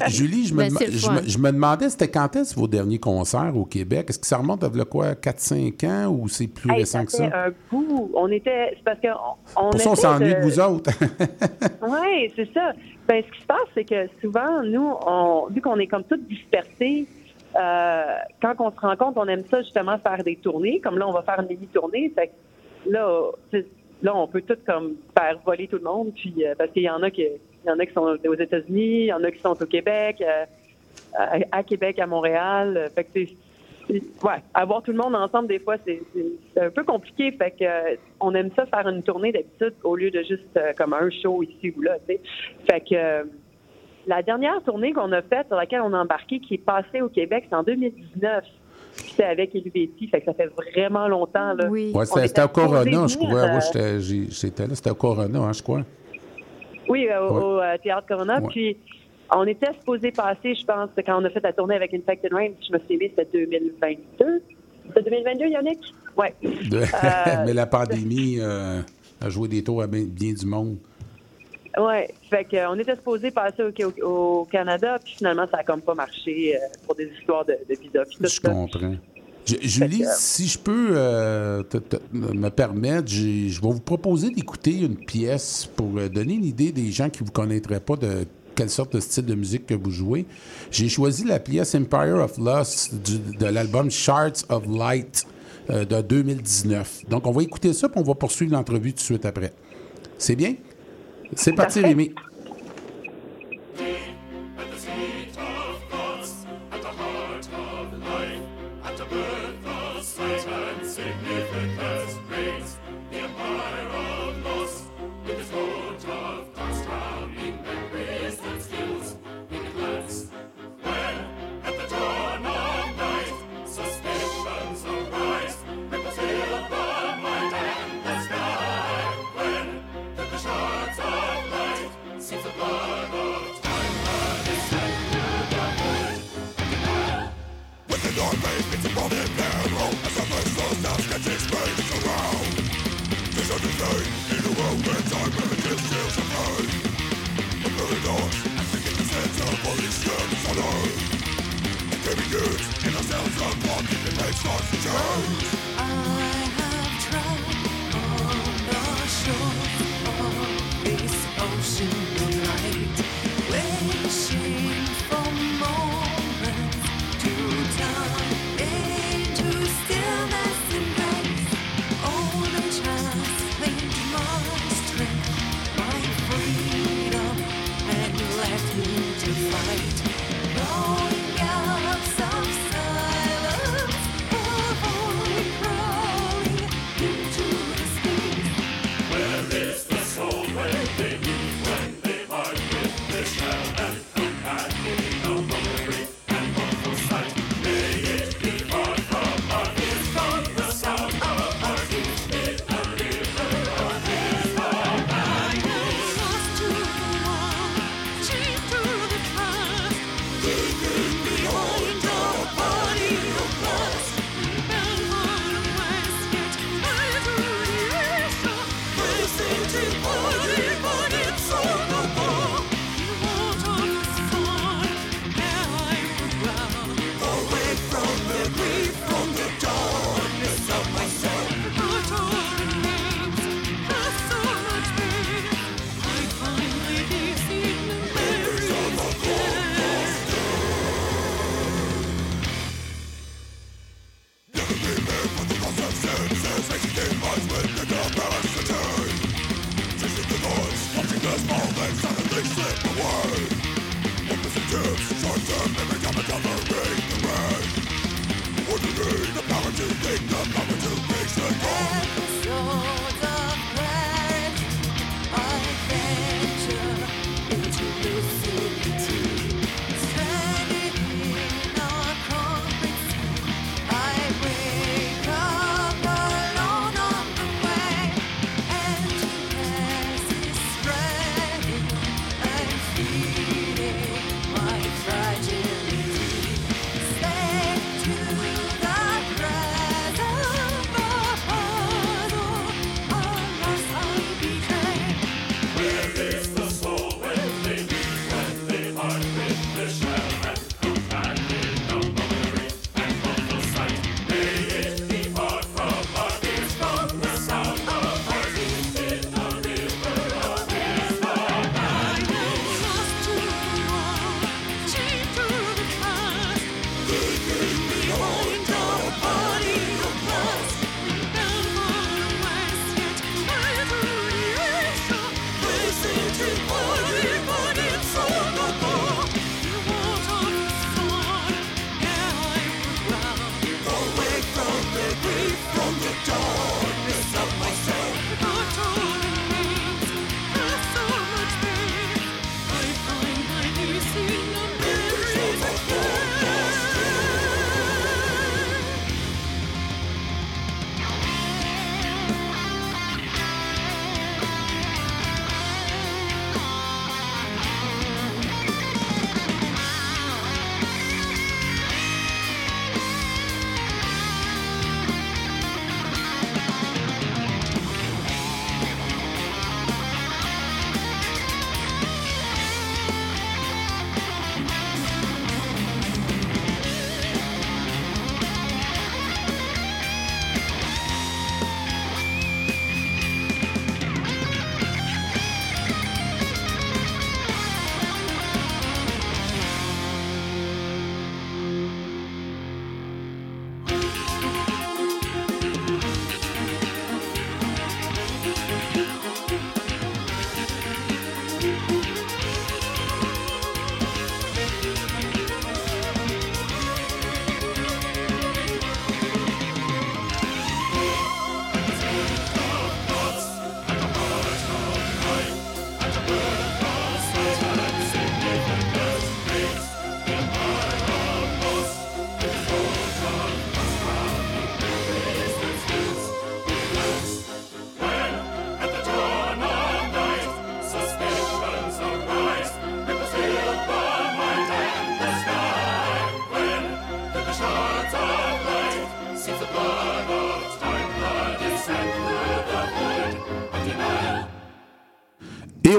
[0.09, 4.07] Julie, je me, ben, je, me, demandais, c'était quand est-ce vos derniers concerts au Québec?
[4.09, 7.25] Est-ce que ça remonte à quoi, 4-5 ans ou c'est plus récent que ça?
[7.25, 8.11] un bout.
[8.15, 8.75] On était.
[8.77, 9.63] C'est parce qu'on.
[9.63, 10.41] On Pour ça, on s'ennuie de...
[10.41, 10.91] vous autres.
[11.83, 12.73] oui, c'est ça.
[13.07, 16.27] Ben, ce qui se passe, c'est que souvent, nous, on, vu qu'on est comme toutes
[16.29, 17.18] dispersés, euh,
[18.41, 20.81] quand on se rencontre, on aime ça justement faire des tournées.
[20.81, 22.13] Comme là, on va faire une mini-tournée.
[22.87, 23.31] Là,
[24.03, 26.91] là, on peut tout comme faire voler tout le monde, puis euh, parce qu'il y
[26.91, 29.41] en a qui, y en a qui sont aux États-Unis, il y en a qui
[29.41, 30.45] sont au Québec, euh,
[31.53, 32.77] à, Québec, à Montréal.
[32.77, 36.01] Euh, fait que c'est, ouais, avoir tout le monde ensemble des fois, c'est,
[36.61, 37.33] un peu compliqué.
[37.33, 41.11] Fait que on aime ça faire une tournée d'habitude au lieu de juste comme un
[41.11, 41.97] show ici ou là.
[42.07, 43.27] Fait que
[44.09, 47.09] la dernière tournée qu'on a faite, sur laquelle on a embarqué, qui est passée au
[47.09, 48.45] Québec, c'est en 2019
[48.93, 51.55] c'était avec Helvetie, fait que ça fait vraiment longtemps.
[51.55, 51.69] Là.
[51.69, 53.61] Oui, c'était au Corona, je crois.
[53.77, 55.83] Euh, j'étais là, c'était au Corona, hein, je crois.
[56.89, 58.41] Oui, euh, au, euh, Théâtre Corona.
[58.41, 58.77] Puis,
[59.31, 62.51] on était supposé passer, je pense, quand on a fait la tournée avec Infected Rain,
[62.67, 64.43] je me souviens, c'était 2022.
[64.89, 65.79] C'était 2022, Yannick?
[66.17, 66.27] Oui.
[67.47, 70.79] Mais la pandémie a joué des tours à bien, du monde.
[71.79, 73.63] Oui, fait qu'on était supposé passer
[74.03, 78.03] au, Canada, puis finalement, ça n'a comme pas marché pour des histoires de, de visa.
[78.21, 78.97] Je comprends.
[79.63, 81.63] Julie, si je peux euh,
[82.13, 86.91] me permettre, je vais vous proposer d'écouter une pièce pour euh, donner une idée des
[86.91, 89.91] gens qui ne vous connaîtraient pas de quelle sorte de style de musique que vous
[89.91, 90.27] jouez.
[90.71, 95.27] J'ai choisi la pièce Empire of Lost de l'album Shards of Light
[95.71, 97.09] euh, de 2019.
[97.09, 99.53] Donc, on va écouter ça, puis on va poursuivre l'entrevue tout de suite après.
[100.19, 100.57] C'est bien?
[101.35, 102.15] C'est parti, Rémi.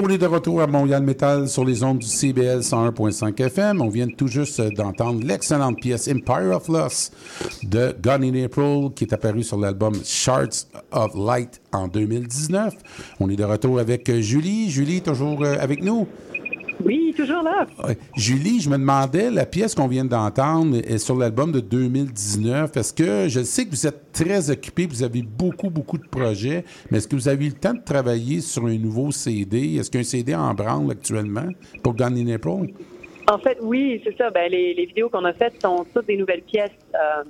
[0.02, 3.82] On est de retour à Montréal Metal sur les ondes du CBL 101.5 FM.
[3.82, 7.10] On vient tout juste d'entendre l'excellente pièce Empire of Loss
[7.62, 12.74] de Gone in April qui est apparue sur l'album Shards of Light en 2019.
[13.20, 14.70] On est de retour avec Julie.
[14.70, 16.06] Julie, toujours euh, avec nous?
[17.20, 17.66] Oui, toujours là.
[18.16, 22.76] Julie, je me demandais, la pièce qu'on vient d'entendre est sur l'album de 2019.
[22.76, 26.64] Est-ce que je sais que vous êtes très occupé, vous avez beaucoup, beaucoup de projets,
[26.90, 29.76] mais est-ce que vous avez eu le temps de travailler sur un nouveau CD?
[29.76, 31.48] Est-ce qu'un CD en branle actuellement
[31.82, 32.72] pour Gun in April?
[33.30, 34.30] En fait, oui, c'est ça.
[34.30, 36.70] Ben, les, vidéos qu'on a faites sont toutes des nouvelles pièces.
[36.94, 37.24] Euh,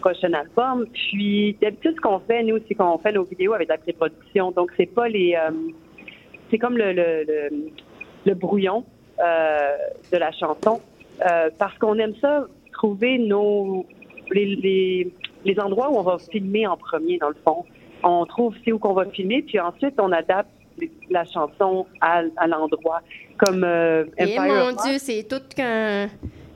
[0.00, 0.84] prochain album.
[0.92, 4.50] Puis d'habitude, ce qu'on fait, nous, c'est qu'on fait nos vidéos avec la pré-production.
[4.50, 5.36] Donc, c'est pas les.
[5.36, 5.52] Euh,
[6.50, 7.24] c'est comme le,
[8.26, 8.84] le brouillon
[9.22, 10.80] de la chanson,
[11.24, 13.86] euh, parce qu'on aime ça, trouver nos
[14.30, 15.12] les,
[15.44, 17.64] les, endroits où on va filmer en premier, dans le fond.
[18.02, 20.48] On trouve c'est où qu'on va filmer, puis ensuite on adapte
[21.10, 23.00] la chanson à, à l'endroit.
[23.38, 26.08] Comme euh, eh, mon Dieu, c'est tout qu'un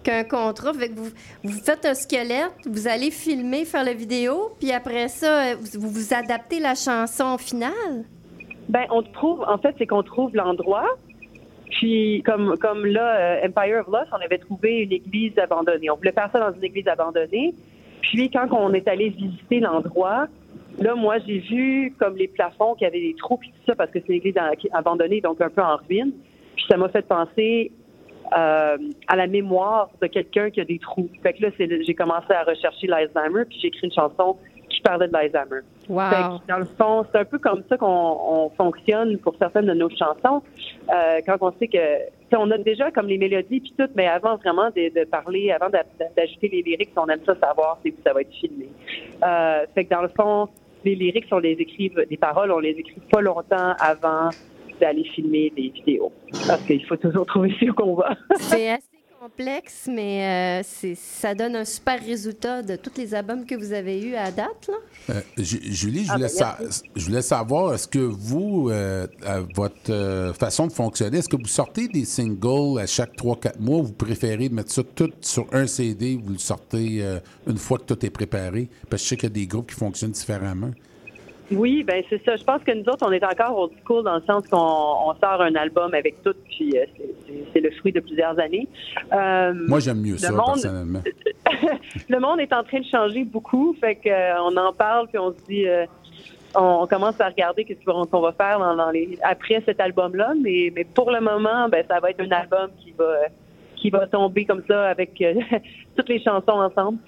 [0.03, 0.73] qu'un contrat.
[0.73, 1.11] vous,
[1.43, 6.15] vous faites un squelette, vous allez filmer, faire la vidéo, puis après ça, vous, vous
[6.15, 8.05] adaptez la chanson finale?
[8.69, 10.87] Ben, on trouve, en fait, c'est qu'on trouve l'endroit,
[11.71, 15.91] puis, comme, comme là, euh, Empire of Lost, on avait trouvé une église abandonnée.
[15.91, 17.55] On voulait faire ça dans une église abandonnée.
[18.03, 20.27] Puis, quand on est allé visiter l'endroit,
[20.79, 23.91] là, moi, j'ai vu comme les plafonds qui avaient des trous, puis tout ça, parce
[23.91, 24.37] que c'est une église
[24.73, 26.13] abandonnée, donc un peu en ruine.
[26.55, 27.73] Puis, ça m'a fait penser
[28.37, 28.79] euh,
[29.09, 31.11] à la mémoire de quelqu'un qui a des trous.
[31.23, 34.37] Fait que là, j'ai commencé à rechercher l'Alzheimer, puis j'ai écrit une chanson
[34.87, 35.61] qui parlait de l'Alzheimer.
[35.89, 36.41] Wow.
[36.49, 40.43] dans le fond, c'est un peu comme ça qu'on fonctionne pour certaines de nos chansons.
[40.89, 44.37] Euh, quand on sait que, on a déjà comme les mélodies puis tout, mais avant
[44.37, 48.33] vraiment de, parler, avant d'ajouter les lyrics, on aime ça savoir si ça va être
[48.33, 48.69] filmé.
[49.25, 50.49] Euh, fait que dans le fond,
[50.85, 54.31] les lyrics, on les écrit, des paroles, on les écrit pas longtemps avant
[54.81, 56.13] d'aller filmer des vidéos.
[56.47, 58.15] Parce qu'il faut toujours trouver ce qu'on va.
[58.37, 58.96] C'est assez
[59.27, 64.01] complexe, mais euh, ça donne un super résultat de tous les albums que vous avez
[64.01, 64.69] eus à date.
[64.69, 64.75] Là.
[65.11, 69.07] Euh, Julie, je, ah, voulais ben, je voulais savoir, est-ce que vous, euh,
[69.55, 73.85] votre façon de fonctionner, est-ce que vous sortez des singles à chaque 3-4 mois ou
[73.85, 77.05] vous préférez mettre ça tout sur un CD, vous le sortez
[77.47, 78.69] une fois que tout est préparé?
[78.89, 80.71] Parce que je sais qu'il y a des groupes qui fonctionnent différemment.
[81.51, 82.37] Oui, ben c'est ça.
[82.37, 85.41] Je pense que nous autres, on est encore old school dans le sens qu'on sort
[85.41, 86.85] un album avec tout, puis euh,
[87.53, 88.67] c'est le fruit de plusieurs années.
[89.13, 91.03] Euh, Moi, j'aime mieux ça, personnellement.
[92.09, 95.31] le monde est en train de changer beaucoup, fait qu'on euh, en parle, puis on
[95.31, 95.67] se dit,
[96.57, 100.85] on, commence à regarder qu'est-ce qu'on va faire dans, les, après cet album-là, mais, mais
[100.85, 103.29] pour le moment, ben ça va être un album qui va
[103.77, 105.23] qui va tomber comme ça avec
[105.97, 106.99] toutes les chansons ensemble.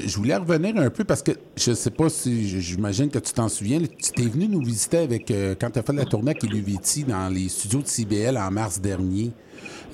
[0.00, 3.48] Je, voulais revenir un peu parce que je sais pas si j'imagine que tu t'en
[3.48, 3.80] souviens.
[3.80, 7.04] Tu t'es venu nous visiter avec euh, quand tu as fait la tournée avec Iluviti
[7.04, 9.30] dans les studios de CBL en mars dernier.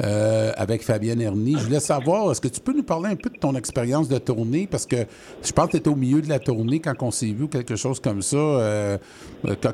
[0.03, 1.57] Euh, avec Fabienne Herny.
[1.59, 4.17] Je voulais savoir, est-ce que tu peux nous parler un peu de ton expérience de
[4.19, 4.67] tournée?
[4.67, 4.97] Parce que
[5.43, 7.77] je pense que tu étais au milieu de la tournée quand on s'est vu, quelque
[7.77, 8.37] chose comme ça.
[8.37, 8.99] Euh,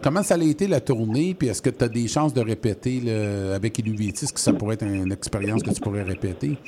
[0.03, 1.35] comment ça a été la tournée?
[1.35, 3.01] Puis est-ce que tu as des chances de répéter
[3.55, 4.24] avec Iluviti?
[4.24, 6.59] Est-ce que ça pourrait être une expérience que tu pourrais répéter?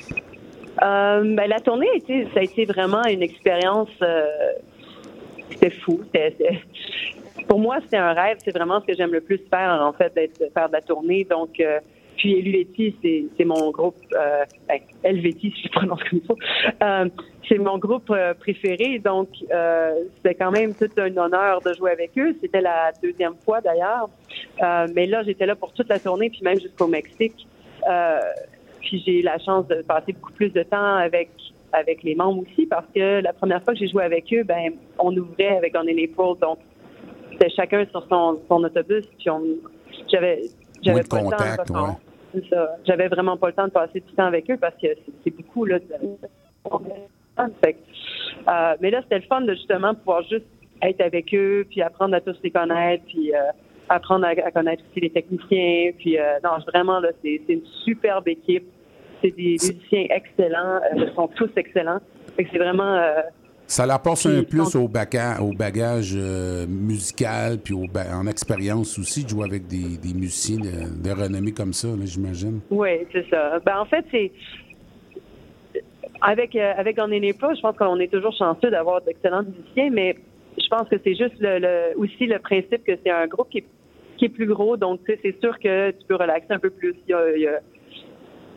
[0.81, 1.87] Euh, ben, la tournée,
[2.33, 3.89] ça a été vraiment une expérience.
[4.01, 4.25] Euh,
[5.49, 6.01] c'était fou.
[7.47, 8.37] pour moi, c'était un rêve.
[8.43, 11.25] C'est vraiment ce que j'aime le plus faire, en fait, d'être faire de la tournée.
[11.29, 11.79] Donc, euh,
[12.15, 12.95] puis Helveti,
[13.37, 13.95] c'est mon groupe.
[14.13, 17.05] Euh, ben, si je prononce comme ça.
[17.47, 18.99] c'est mon groupe préféré.
[18.99, 19.29] Donc,
[20.17, 22.35] c'était quand même tout un honneur de jouer avec eux.
[22.41, 24.09] C'était la deuxième fois d'ailleurs.
[24.93, 27.47] mais là, j'étais là pour toute la tournée, puis même jusqu'au Mexique.
[28.81, 31.29] Puis j'ai eu la chance de passer beaucoup plus de temps avec
[31.71, 34.73] avec les membres aussi parce que la première fois que j'ai joué avec eux, ben
[34.97, 36.57] on ouvrait avec On April, donc
[37.31, 39.41] c'était chacun sur son, son autobus, puis on
[40.11, 40.41] j'avais
[40.81, 41.99] j'avais pas le temps.
[42.85, 44.87] J'avais vraiment pas le temps de passer du temps avec eux parce que
[45.23, 45.77] c'est beaucoup là.
[48.47, 50.45] euh, mais là, c'était le fun de justement pouvoir juste
[50.81, 53.39] être avec eux, puis apprendre à tous les connaître, puis euh,
[53.89, 55.91] apprendre à, connaître aussi les techniciens.
[55.97, 58.65] Puis euh, non, vraiment là, c'est une superbe équipe.
[59.21, 60.77] C'est des musiciens excellents.
[60.77, 61.99] Euh, ils sont tous excellents.
[62.37, 62.95] c'est vraiment.
[62.95, 63.21] Euh,
[63.67, 66.15] ça apporte un plus au, bagage, au bagage
[66.67, 72.61] musical, puis en expérience aussi, de jouer avec des, musiciens de, renommée comme ça, j'imagine.
[72.71, 73.59] Oui, c'est ça.
[73.63, 74.31] Ben, en fait, c'est.
[76.21, 80.15] Avec, avec On n'est pas, je pense qu'on est toujours chanceux d'avoir d'excellents musiciens, mais
[80.57, 83.65] je pense que c'est juste le, aussi le principe que c'est un groupe qui est
[84.19, 84.77] qui est plus gros.
[84.77, 86.93] Donc, tu sais, c'est sûr que tu peux relaxer un peu plus.
[87.07, 87.61] Il y a,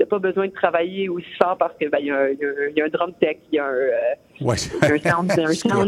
[0.06, 3.36] pas besoin de travailler aussi fort parce que ben, il, y a, un drum tech,
[3.52, 3.76] il y a un,
[4.44, 4.56] Ouais.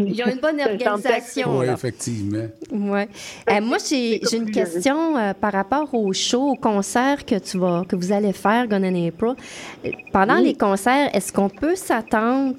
[0.07, 1.59] Ils ont une bonne organisation.
[1.59, 2.47] Oui, effectivement.
[2.71, 3.09] Ouais.
[3.51, 7.83] Euh, moi, j'ai une question euh, par rapport au show, au concert que tu vas,
[7.89, 9.35] que vous allez faire, Gun and April.
[9.85, 12.55] Euh, pendant les concerts, est-ce qu'on peut s'attendre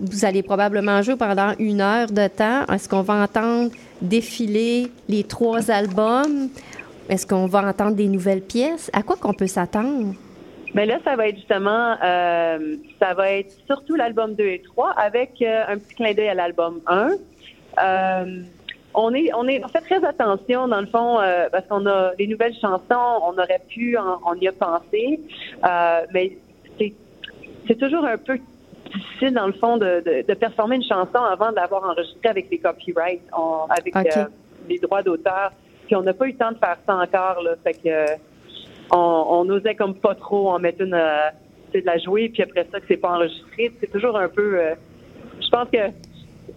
[0.00, 2.64] vous allez probablement jouer pendant une heure de temps.
[2.72, 3.70] Est-ce qu'on va entendre
[4.02, 6.48] défiler les trois albums?
[7.08, 8.90] Est-ce qu'on va entendre des nouvelles pièces?
[8.92, 10.14] À quoi qu'on peut s'attendre?
[10.74, 14.90] Mais là, ça va être justement, euh, ça va être surtout l'album 2 et 3
[14.90, 17.10] avec euh, un petit clin d'œil à l'album 1.
[17.82, 18.42] Euh,
[18.94, 21.18] on est, on est, on fait très attention dans le fond
[21.52, 25.20] parce qu'on a les nouvelles chansons, on aurait pu, on, y a pensé,
[26.12, 26.36] mais
[26.76, 26.92] c'est,
[27.68, 28.40] c'est toujours un peu
[28.92, 32.50] difficile dans le fond de, de, de performer une chanson avant de l'avoir enregistrée avec
[32.50, 33.22] les copyrights,
[33.68, 33.94] avec
[34.68, 35.52] les droits d'auteur.
[35.86, 38.20] Puis on n'a pas eu le temps de faire ça encore là, fait que
[38.92, 41.30] on, on osait comme pas trop en mettre une, euh,
[41.74, 43.72] de la jouer, puis après ça que c'est pas enregistré.
[43.80, 44.58] C'est toujours un peu.
[44.58, 44.74] Euh,
[45.40, 45.78] je pense que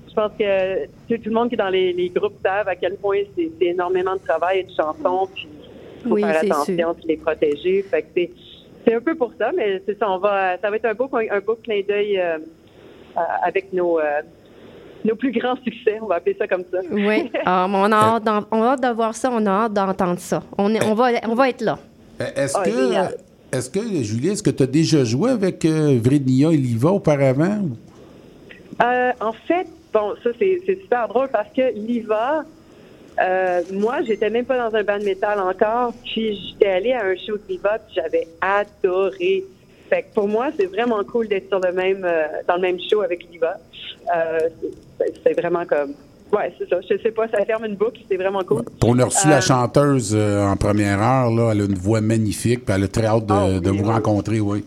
[0.07, 3.21] je pense que tout, le monde qui est dans les, groupes savent à quel point
[3.35, 5.47] c'est énormément de travail et de chansons, puis
[6.07, 7.81] faut faire attention, puis les protéger.
[7.83, 8.29] Fait que
[8.85, 10.09] c'est un peu pour ça, mais c'est ça.
[10.09, 12.37] On va, ça va être un beau un beau clin d'œil euh,
[13.43, 13.99] avec nos
[15.05, 16.79] nos plus grands succès, on va appeler ça comme ça.
[16.91, 20.19] Oui, ah, on, a hâte on a hâte de voir ça, on a hâte d'entendre
[20.19, 20.43] ça.
[20.57, 21.79] On, est, on, va, on va être là.
[22.21, 25.99] Euh, est-ce ah, que, est-ce que, Julie, est-ce que tu as déjà joué avec euh,
[26.01, 27.69] Vrednia et Liva auparavant?
[28.81, 32.45] Euh, en fait, bon, ça, c'est, super drôle parce que Liva,
[33.23, 37.15] euh, moi, j'étais même pas dans un band métal encore, puis j'étais allée à un
[37.15, 39.43] show de Liva, puis j'avais adoré.
[39.89, 42.07] Fait que pour moi, c'est vraiment cool d'être sur le même,
[42.47, 43.57] dans le même show avec Liva.
[45.23, 45.93] c'est vraiment comme
[46.33, 46.77] oui, c'est ça.
[46.81, 48.63] Je sais pas, ça ferme une boucle, c'est vraiment cool.
[48.83, 51.51] On a reçu la euh, chanteuse euh, en première heure, là.
[51.51, 54.65] Elle a une voix magnifique, puis elle a très hâte de, ah vous rencontrer, oui.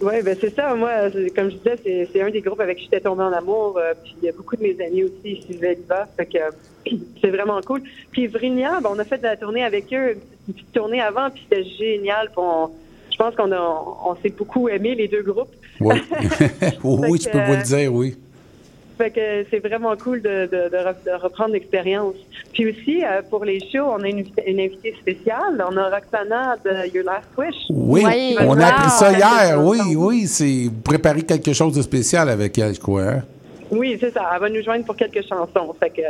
[0.00, 0.74] Oui, ben c'est ça.
[0.74, 3.78] Moi, comme je disais, c'est un des groupes avec qui j'étais tombée en amour.
[3.78, 6.06] Euh, puis il y a beaucoup de mes amis aussi suivaient l'hiver.
[6.16, 6.38] Fait que
[7.20, 7.82] c'est vraiment cool.
[8.10, 10.18] Puis Vrinia, ben, on a fait de la tournée avec eux,
[10.48, 12.28] une petite tournée avant, puis c'était génial.
[12.30, 15.54] je pense qu'on on, s'est beaucoup aimé, les deux groupes.
[15.78, 15.94] Oui,
[16.84, 18.16] oui, tu peux vous le dire, oui.
[18.98, 20.48] Fait que c'est vraiment cool de,
[21.16, 22.14] reprendre l'expérience.
[22.52, 25.62] Puis aussi, euh, pour les shows, on a une, invitée spéciale.
[25.68, 27.54] On a Roxana de Your Last Wish.
[27.70, 29.62] Oui, on a appris ça hier.
[29.62, 33.02] Oui, oui, c'est vous préparez quelque chose de spécial avec elle, quoi.
[33.02, 33.22] Hein?
[33.70, 34.30] Oui, c'est ça.
[34.32, 35.74] Elle va nous joindre pour quelques chansons.
[35.78, 36.02] Fait que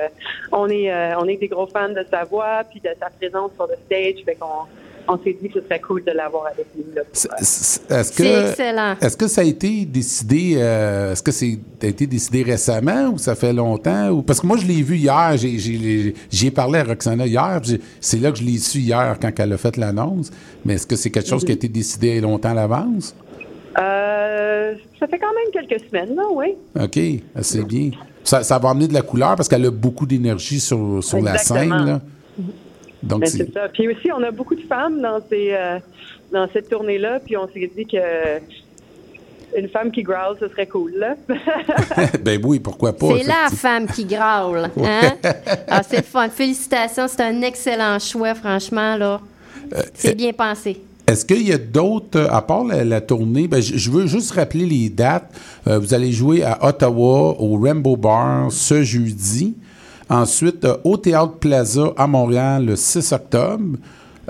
[0.53, 3.53] on est euh, on est des gros fans de sa voix puis de sa présence
[3.55, 4.25] sur le stage.
[4.25, 4.67] Fait qu'on
[5.09, 6.85] on s'est dit que ce serait cool de l'avoir avec nous.
[7.13, 8.95] Est-ce que, excellent.
[9.01, 13.19] Est-ce que ça a été décidé, euh, est-ce que c'est a été décidé récemment ou
[13.19, 14.11] ça fait longtemps?
[14.11, 17.61] Ou, parce que moi, je l'ai vu hier, j'ai parlé à Roxana hier,
[18.01, 20.31] c'est là que je l'ai su hier quand elle a fait l'annonce.
[20.65, 23.15] Mais est-ce que c'est quelque chose qui a été décidé longtemps à l'avance?
[23.79, 26.55] Euh, ça fait quand même quelques semaines, là, oui.
[26.81, 26.99] OK,
[27.43, 27.91] c'est bien.
[28.25, 31.39] Ça, ça, va amener de la couleur parce qu'elle a beaucoup d'énergie sur, sur la
[31.39, 31.71] scène.
[31.71, 32.01] Là.
[33.07, 33.69] Donc, ben, c'est ça.
[33.69, 35.79] Puis aussi, on a beaucoup de femmes dans, ces, euh,
[36.33, 37.99] dans cette tournée-là, puis on s'est dit que
[39.57, 41.15] une femme qui growl, ce serait cool, là.
[42.23, 43.07] ben oui, pourquoi pas.
[43.19, 45.13] C'est la femme qui growl, hein?
[45.69, 46.29] ah, c'est fun.
[46.29, 49.21] Félicitations, c'est un excellent choix, franchement, là.
[49.75, 50.81] Euh, c'est bien pensé.
[51.07, 54.89] Est-ce qu'il y a d'autres, à part la, tournée, ben, je, veux juste rappeler les
[54.89, 55.33] dates.
[55.67, 59.55] Euh, vous allez jouer à Ottawa, au Rainbow Bar, ce jeudi.
[60.09, 63.77] Ensuite, euh, au Théâtre Plaza à Montréal le 6 octobre.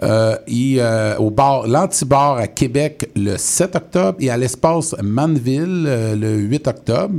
[0.02, 5.84] Euh, et euh, au bar l'Antibar à Québec le 7 octobre et à l'espace Manville
[5.84, 7.14] le 8 octobre.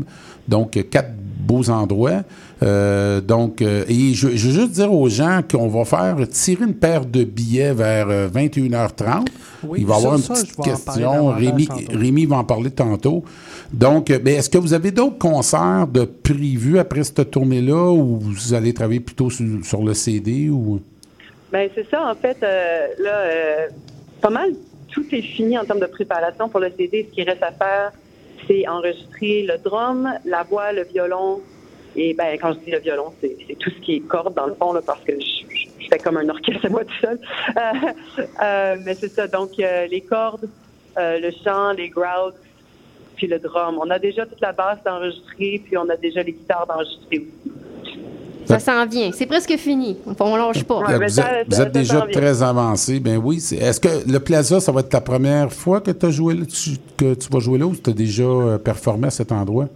[0.48, 2.22] Donc, quatre beaux endroits.
[2.62, 7.24] donc, et je, veux juste dire aux gens qu'on va faire tirer une paire de
[7.24, 9.26] billets vers 21h30.
[9.76, 11.34] Il va y avoir une petite question.
[11.34, 13.24] Rémi, Rémi va en parler tantôt.
[13.74, 18.54] Donc, euh, est-ce que vous avez d'autres concerts de prévus après cette tournée-là ou vous
[18.54, 20.82] allez travailler plutôt sur, le CD ou?
[21.52, 23.68] Bien, c'est ça, en fait, euh, là, euh,
[24.22, 24.52] pas mal
[24.94, 27.08] tout est fini en termes de préparation pour le CD.
[27.08, 27.92] Ce qui reste à faire,
[28.48, 31.42] c'est enregistrer le drum, la voix, le violon.
[31.96, 34.56] Et ben, quand je dis le violon, c'est tout ce qui est corde dans le
[34.56, 37.20] fond, là, parce que je, fais comme un orchestre à moi tout seul.
[38.86, 40.50] mais c'est ça, donc les cordes,
[40.96, 42.34] le chant, les growls,
[43.18, 43.78] puis le drum.
[43.82, 47.52] On a déjà toute la basse d'enregistrer, puis on a déjà les guitares d'enregistrer aussi.
[48.46, 49.12] Ça s'en vient.
[49.12, 49.98] C'est presque fini.
[50.06, 50.80] On ne lâche pas.
[50.80, 53.02] vous, êtes, déjà très avancé.
[53.02, 53.38] Ben oui.
[53.38, 56.36] Est-ce que le Plaza, ça va être ta première fois que, as joué,
[56.96, 59.68] que tu vas jouer là ou tu as déjà euh, performé à cet endroit?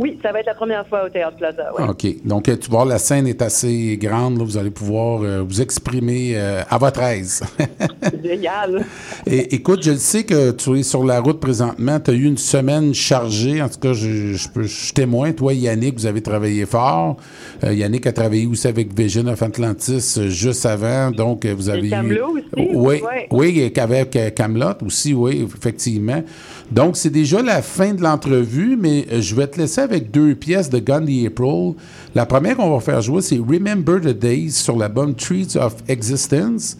[0.00, 1.74] Oui, ça va être la première fois au Théâtre Plaza.
[1.78, 2.06] OK.
[2.24, 4.38] Donc, euh, tu vois, la scène est assez grande.
[4.38, 7.42] vous allez pouvoir euh, vous exprimer euh, à votre aise.
[8.24, 8.82] Génial.
[9.26, 12.00] Et, écoute, je le sais que tu es sur la route présentement.
[12.00, 13.60] Tu as eu une semaine chargée.
[13.60, 15.32] En tout cas, je, je, je témoin.
[15.32, 17.18] Toi, Yannick, vous avez travaillé fort.
[17.62, 21.10] Yannick a travaillé aussi avec Vision of Atlantis juste avant.
[21.10, 22.68] Donc, vous avez et Camelot aussi.
[22.72, 26.22] Oui, oui, avec Camelot aussi, oui, effectivement.
[26.70, 30.70] Donc, c'est déjà la fin de l'entrevue, mais je vais te laisser avec deux pièces
[30.70, 31.74] de Gun the April.
[32.14, 36.76] La première qu'on va faire jouer, c'est Remember the Days sur l'album Trees of Existence.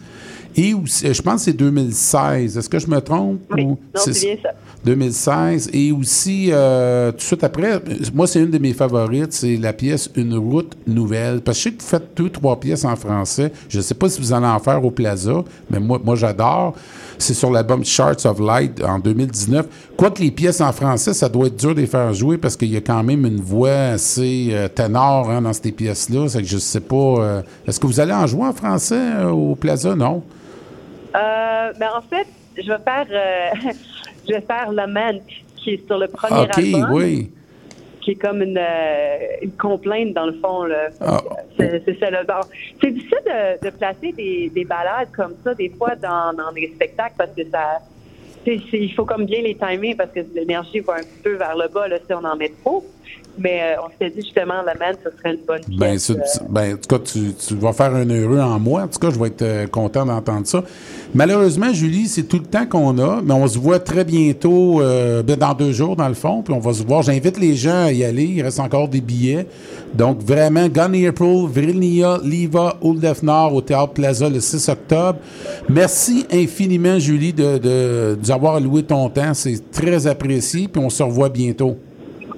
[0.55, 2.57] Et je pense que c'est 2016.
[2.57, 3.41] Est-ce que je me trompe?
[3.51, 4.49] Oui, non, c'est bien ça.
[4.83, 5.69] 2016.
[5.73, 7.81] Et aussi, euh, tout de suite après,
[8.13, 11.41] moi, c'est une de mes favorites, c'est la pièce Une route nouvelle.
[11.41, 13.51] Parce que je sais que vous faites deux, trois pièces en français.
[13.69, 16.75] Je ne sais pas si vous allez en faire au Plaza, mais moi, j'adore.
[17.17, 19.67] C'est sur l'album Charts of Light en 2019.
[19.95, 22.71] Quoique les pièces en français, ça doit être dur de les faire jouer parce qu'il
[22.71, 26.27] y a quand même une voix assez euh, ténor hein, dans ces pièces-là.
[26.29, 26.95] C'est que je sais pas.
[26.95, 29.93] Euh, est-ce que vous allez en jouer en français au Plaza?
[29.95, 30.23] Non?
[31.13, 32.27] Ben en fait,
[32.57, 33.07] je vais faire,
[34.27, 35.21] je vais faire Lament,
[35.57, 36.89] qui est sur le premier album.
[36.91, 37.31] oui.
[38.01, 40.67] Qui est comme une, euh, une complainte, dans le fond.
[41.01, 41.21] Ah.
[41.55, 42.07] C'est ça.
[42.81, 46.71] C'est difficile de, de placer des, des, balades comme ça, des fois, dans, dans des
[46.73, 47.79] spectacles, parce que ça.
[48.47, 51.87] il faut comme bien les timer parce que l'énergie va un peu vers le bas
[51.87, 52.83] là, si on en met trop.
[53.37, 56.11] Mais euh, on s'est dit justement, la man, ce serait une bonne ben, pièce.
[56.11, 58.83] Ben, ben, en tout cas, tu, tu, vas faire un heureux en moi.
[58.83, 60.63] En tout cas, je vais être euh, content d'entendre ça.
[61.13, 65.23] Malheureusement, Julie, c'est tout le temps qu'on a, mais on se voit très bientôt, euh,
[65.23, 67.03] ben, dans deux jours, dans le fond, puis on va se voir.
[67.03, 68.25] J'invite les gens à y aller.
[68.25, 69.47] Il reste encore des billets.
[69.93, 75.19] Donc, vraiment, Gun April, Vrilnia, Liva, Oldef Nord au Théâtre Plaza le 6 octobre.
[75.69, 79.33] Merci infiniment, Julie, de, de, de nous avoir loué ton temps.
[79.33, 81.77] C'est très apprécié, puis on se revoit bientôt.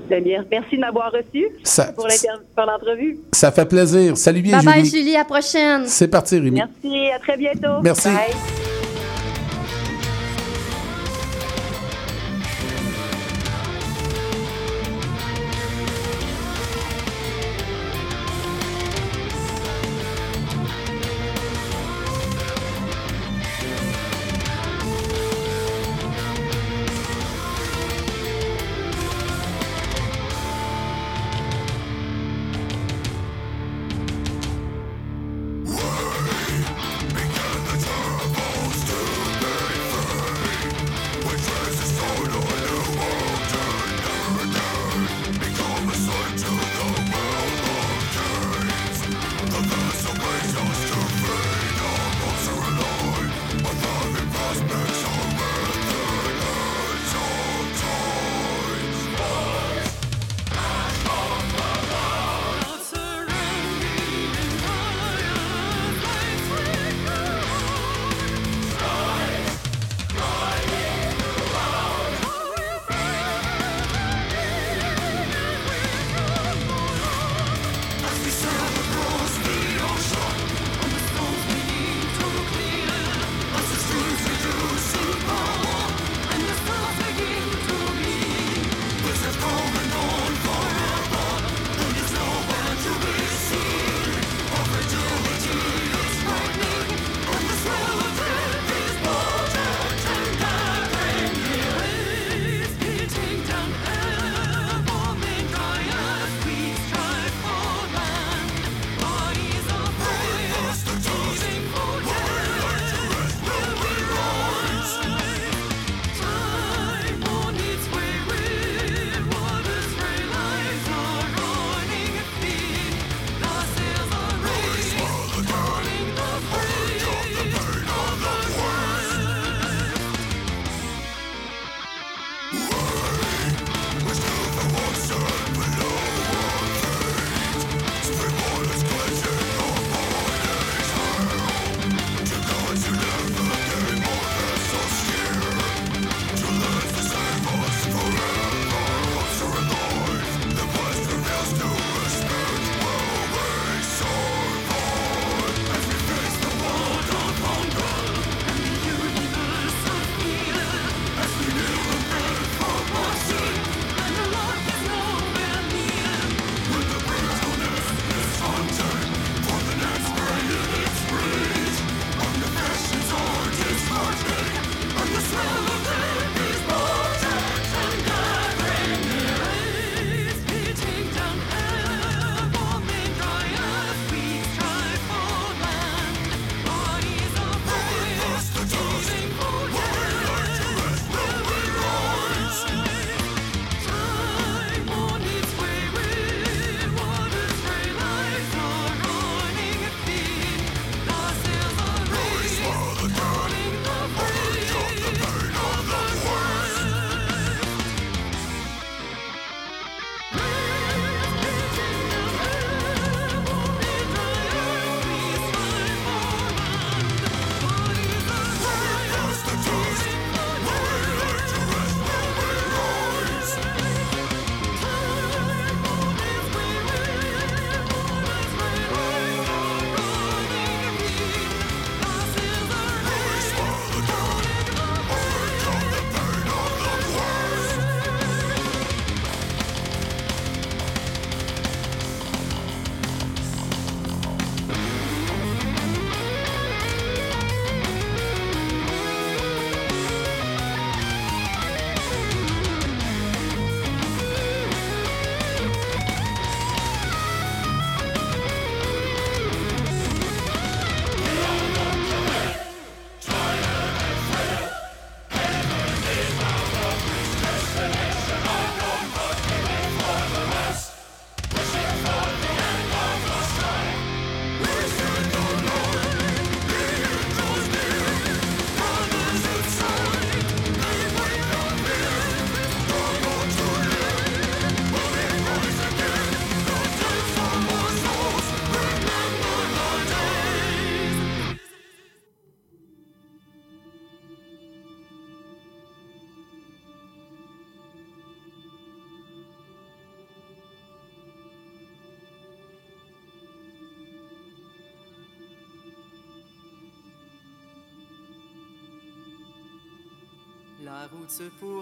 [0.09, 0.45] Bien.
[0.51, 1.47] Merci de m'avoir reçu
[1.95, 3.17] pour l'entrevue.
[3.31, 4.17] Ça fait plaisir.
[4.17, 4.91] Salut bien, bye Julie.
[4.91, 5.15] Bye, Julie.
[5.15, 5.83] À la prochaine.
[5.87, 6.61] C'est parti, Rémi.
[6.61, 7.11] Merci.
[7.11, 7.81] À très bientôt.
[7.81, 8.09] Merci.
[8.09, 8.72] Bye.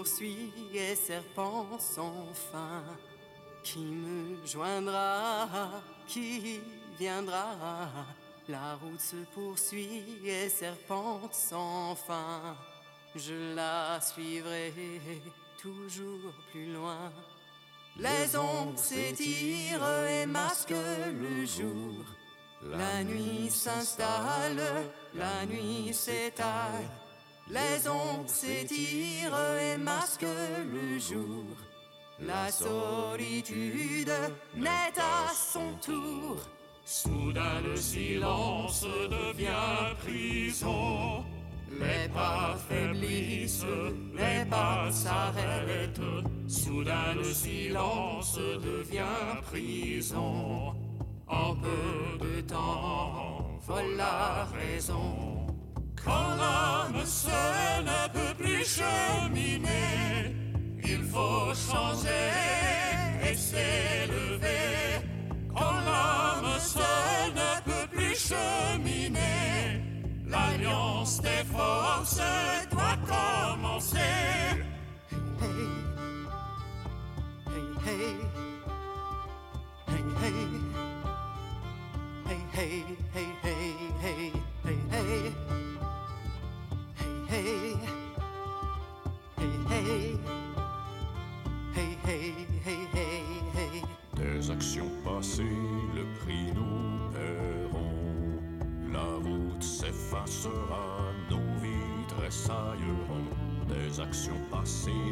[0.02, 2.82] Poursuit et serpent sans fin.
[3.62, 5.48] Qui me joindra
[6.08, 6.60] Qui
[6.98, 7.54] viendra?
[8.48, 12.56] La route se poursuit et serpente sans fin.
[13.14, 14.72] Je la suivrai
[15.60, 17.12] toujours plus loin.
[17.96, 20.74] Les ombres s'étirent et masquent
[21.22, 22.04] le jour.
[22.64, 24.62] La nuit s'installe,
[25.14, 26.90] la nuit s'étale.
[27.52, 30.24] Les ombres s'étirent et masquent
[30.72, 31.44] le jour.
[32.18, 34.10] La solitude
[34.56, 36.38] naît à son tour.
[36.82, 41.24] Soudain le silence devient prison.
[41.78, 43.66] Les pas faiblissent,
[44.14, 46.00] les pas s'arrêtent.
[46.48, 50.74] Soudain le silence devient prison.
[51.26, 55.41] En peu de temps, vole la raison.
[56.04, 60.34] Quand l'âme seule ne peut plus cheminer,
[60.82, 62.08] il faut changer
[63.30, 65.06] et s'élever.
[65.54, 69.80] Quand l'âme seule ne peut plus cheminer,
[70.26, 72.20] l'alliance des forces
[72.70, 73.98] doit commencer.
[75.40, 75.48] Hey,
[77.86, 78.16] hey,
[79.88, 80.42] hey, hey,
[82.26, 82.96] hey, hey, hey.
[83.14, 83.31] hey.
[104.64, 105.11] see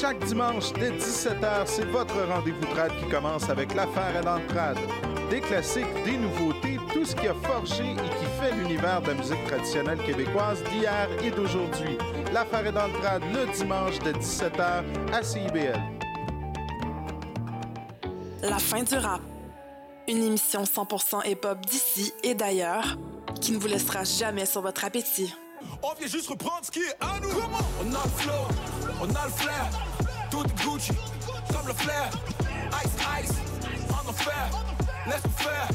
[0.00, 4.78] Chaque dimanche dès 17h, c'est votre rendez-vous trad qui commence avec l'affaire à l'entrade.
[5.28, 9.14] Des classiques, des nouveautés, tout ce qui a forgé et qui fait l'univers de la
[9.14, 11.98] musique traditionnelle québécoise d'hier et d'aujourd'hui.
[12.32, 15.78] L'affaire est dans le trad le dimanche de 17h à CIBL.
[18.42, 19.20] La fin du rap.
[20.08, 22.96] Une émission 100% hip-hop d'ici et d'ailleurs
[23.42, 25.34] qui ne vous laissera jamais sur votre appétit.
[25.82, 27.28] On vient juste reprendre ce qui est à nous.
[27.28, 28.32] On a le flow,
[29.00, 29.70] on a le flair.
[30.30, 30.92] Tout est Gucci,
[31.52, 32.10] comme le flair.
[32.84, 33.34] Ice, ice,
[33.90, 34.50] en enfer.
[35.06, 35.68] Laisse faire,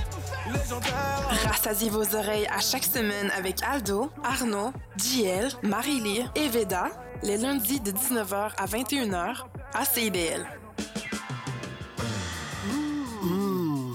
[0.54, 1.52] légendaire.
[1.52, 6.90] Rassasiez vos oreilles à chaque semaine avec Aldo, Arnaud, JL, Marie-Lee et Veda,
[7.24, 10.46] les lundis de 19h à 21h à CIBL.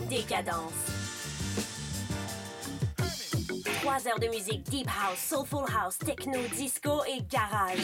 [0.09, 0.73] Décadence.
[3.81, 7.79] Trois heures de musique deep house, soulful house, techno, disco et garage.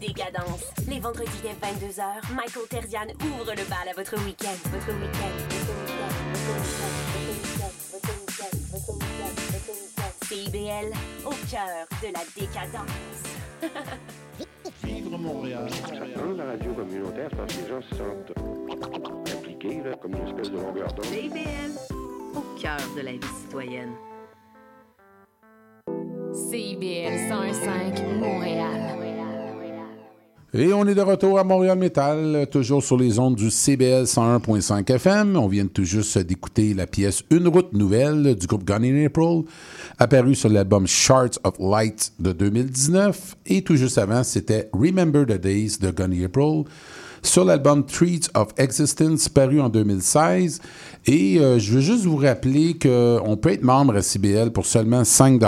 [0.00, 0.64] Décadence.
[0.88, 4.56] Les vendredis dès 22h, Michael Terzian ouvre le bal à votre week-end.
[4.72, 5.34] Votre week-end.
[5.50, 6.10] Votre week-end.
[7.92, 8.54] Votre week-end.
[8.72, 9.34] Votre week-end.
[9.52, 10.12] Votre week-end.
[10.26, 10.90] CIBL,
[11.26, 13.20] au cœur de la décadence.
[14.84, 15.70] Vivre Montréal.
[16.16, 18.32] Dans la radio communautaire, c'est parce que les gens se sentent
[19.36, 21.04] impliqués, là, comme une espèce de longueur d'onde.
[21.04, 21.72] CIBL,
[22.34, 23.94] au cœur de la vie citoyenne.
[26.32, 28.80] CIBL 105 Montréal.
[30.52, 34.92] Et on est de retour à Montréal Métal, toujours sur les ondes du CBL 101.5
[34.92, 35.36] FM.
[35.36, 39.42] On vient tout juste d'écouter la pièce Une route nouvelle du groupe Gun in April,
[39.98, 43.36] apparue sur l'album Shards of Light de 2019.
[43.46, 46.64] Et tout juste avant, c'était Remember the Days de Gun in April,
[47.22, 50.60] sur l'album Treats of Existence paru en 2016.
[51.06, 55.02] Et euh, je veux juste vous rappeler qu'on peut être membre à CBL pour seulement
[55.04, 55.40] 5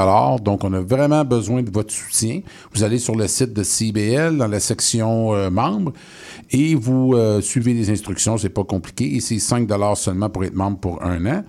[0.42, 2.40] donc on a vraiment besoin de votre soutien.
[2.72, 5.92] Vous allez sur le site de CBL dans la section euh, membres
[6.52, 10.54] et vous euh, suivez les instructions, c'est pas compliqué, et c'est 5 seulement pour être
[10.54, 11.44] membre pour un an.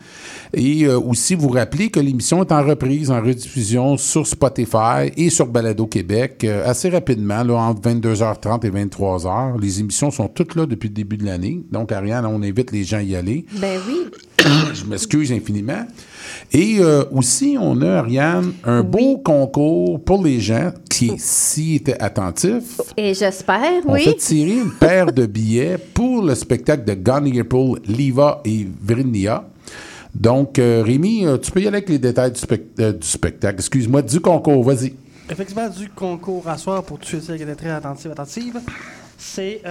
[0.53, 5.47] Et aussi vous rappelez que l'émission est en reprise, en rediffusion sur Spotify et sur
[5.47, 9.59] Balado Québec assez rapidement, là, entre 22h30 et 23h.
[9.59, 12.83] Les émissions sont toutes là depuis le début de l'année, donc Ariane, on invite les
[12.83, 13.45] gens à y aller.
[13.59, 14.07] Ben oui.
[14.73, 15.85] je m'excuse infiniment.
[16.51, 21.99] Et euh, aussi, on a, Ariane, un beau concours pour les gens qui, s'y étaient
[21.99, 22.81] attentifs.
[22.95, 24.03] Et j'espère, on oui.
[24.03, 27.41] fait tirer une paire de billets pour le spectacle de Gunny
[27.85, 29.45] Liva et Virginia.
[30.13, 32.39] Donc, euh, Rémi, euh, tu peux y aller avec les détails du,
[33.01, 33.55] spectacle.
[33.57, 34.93] Excuse-moi, du concours, vas-y.
[35.29, 38.59] Effectivement, du concours à soir pour tous ceux qui étaient très attentifs, attentives.
[39.17, 39.61] C'est,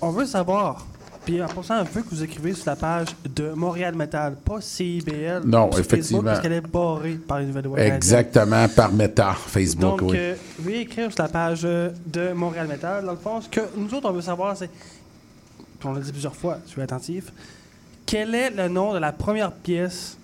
[0.00, 0.86] on veut savoir
[1.30, 4.60] puis en passant, un peu que vous écrivez sur la page de Montréal Metal, pas
[4.60, 5.42] CIBL.
[5.44, 6.24] Non, effectivement.
[6.24, 10.16] parce qu'elle est barrée par les nouvelles lois Exactement, par Meta, Facebook, Donc, oui.
[10.18, 13.04] Euh, écrire sur la page euh, de Montréal Metal.
[13.04, 14.70] Dans le fond, ce que nous autres, on veut savoir, c'est,
[15.84, 17.32] on l'a dit plusieurs fois, je suis attentif,
[18.04, 20.18] quel est le nom de la première pièce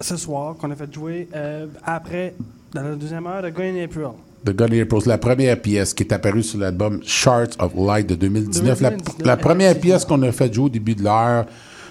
[0.00, 2.34] ce soir qu'on a fait jouer euh, après,
[2.72, 4.10] dans la deuxième heure de Going April?
[4.44, 8.14] The Gunny April, la première pièce qui est apparue sur l'album Shards of Light de
[8.14, 8.82] 2019.
[9.24, 11.46] La, première pièce qu'on a fait jouer au début de l'heure,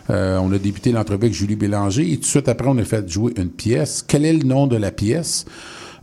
[0.09, 2.83] euh, on a débuté l'entrevue avec Julie Bélanger et tout de suite après, on a
[2.83, 4.03] fait jouer une pièce.
[4.07, 5.45] Quel est le nom de la pièce?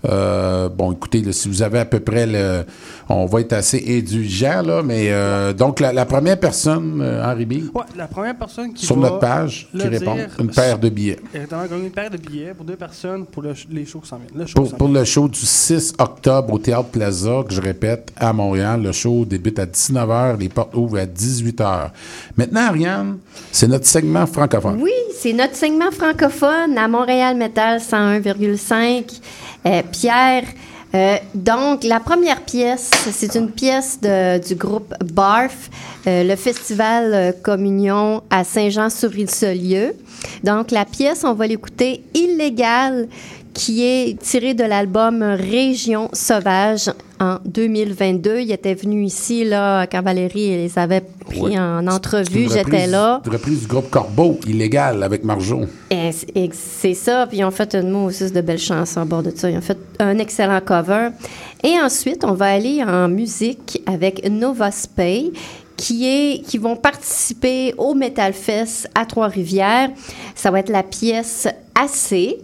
[0.08, 2.64] Euh, bon, écoutez, si vous avez à peu près le.
[3.08, 7.52] On va être assez indulgent, là, mais euh, donc la, première personne, euh, Henri B.
[7.74, 11.18] Ouais, la première personne qui Sur notre page, qui répond, une paire de billets.
[11.34, 14.46] Exactement, une paire de billets pour deux personnes pour les shows qui s'en viennent.
[14.54, 18.82] Pour, pour le show du 6 octobre au Théâtre Plaza, que je répète, à Montréal,
[18.82, 21.90] le show débute à 19h, les portes ouvrent à 18h.
[22.36, 23.18] Maintenant, Ariane,
[23.50, 24.78] c'est notre segment francophone.
[24.80, 29.20] Oui, c'est notre segment francophone à Montréal Metal 101,5.
[29.66, 30.44] Euh, Pierre,
[30.94, 35.70] euh, donc, la première pièce, c'est une pièce du groupe BARF,
[36.06, 39.94] euh, le festival Communion à Saint-Jean-sur-Île-Solieu.
[40.42, 43.08] Donc, la pièce, on va l'écouter Illégal,
[43.54, 46.90] qui est tirée de l'album Région sauvage
[47.20, 48.40] en 2022.
[48.40, 52.48] Il était venu ici, là, quand Valérie les avait pris en entrevue.
[52.50, 53.20] J'étais là.
[53.24, 55.68] Une reprise du groupe Corbeau, illégal, avec Marjon.
[55.90, 57.26] C'est ça.
[57.26, 59.50] Puis ils ont fait une mot aussi de belles chansons à bord de ça.
[59.50, 61.10] Ils ont fait un excellent cover.
[61.62, 65.30] Et ensuite, on va aller en musique avec Nova Spay
[65.76, 69.90] qui, est, qui vont participer au Metal Fest à Trois-Rivières.
[70.34, 72.36] Ça va être la pièce AC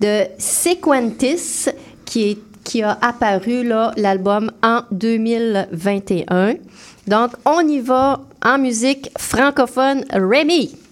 [0.00, 1.70] de Sequentis
[2.04, 3.62] qui est qui a apparu
[3.96, 6.54] l'album en 2021.
[7.06, 10.04] Donc, on y va en musique francophone.
[10.10, 10.83] Rémi.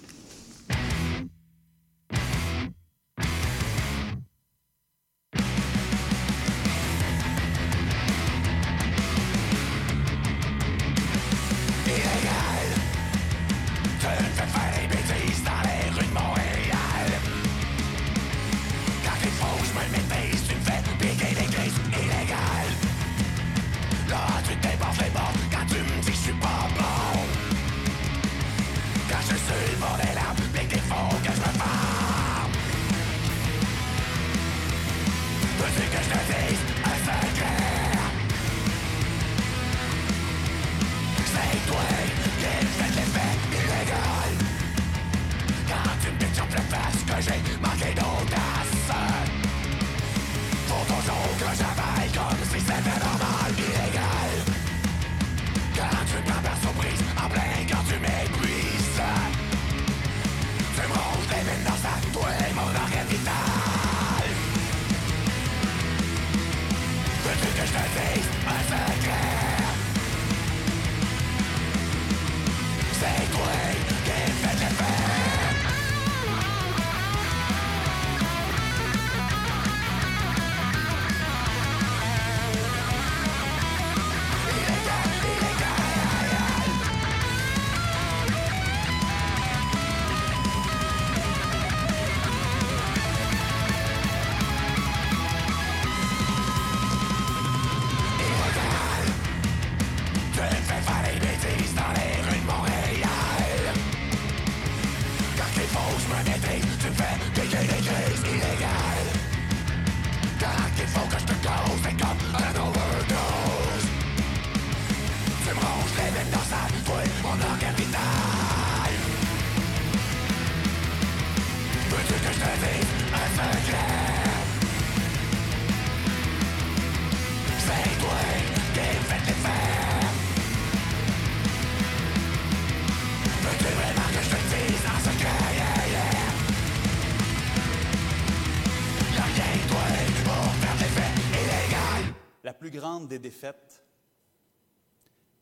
[143.12, 143.84] Des défaites,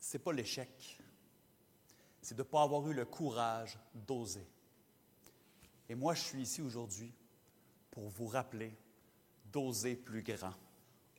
[0.01, 0.99] c'est pas l'échec,
[2.21, 4.47] c'est de ne pas avoir eu le courage d'oser.
[5.89, 7.13] Et moi, je suis ici aujourd'hui
[7.93, 8.77] pour vous rappeler
[9.53, 10.55] d'oser plus grand,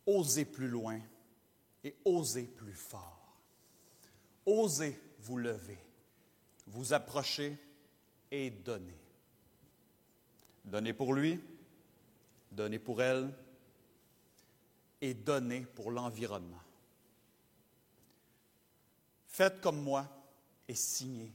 [0.05, 0.99] oser plus loin
[1.83, 3.37] et oser plus fort.
[4.45, 5.79] Osez vous lever,
[6.67, 7.57] vous approcher
[8.29, 8.99] et donner.
[10.65, 11.39] Donner pour lui,
[12.51, 13.33] donner pour elle
[15.01, 16.61] et donner pour l'environnement.
[19.25, 20.07] Faites comme moi
[20.67, 21.33] et signez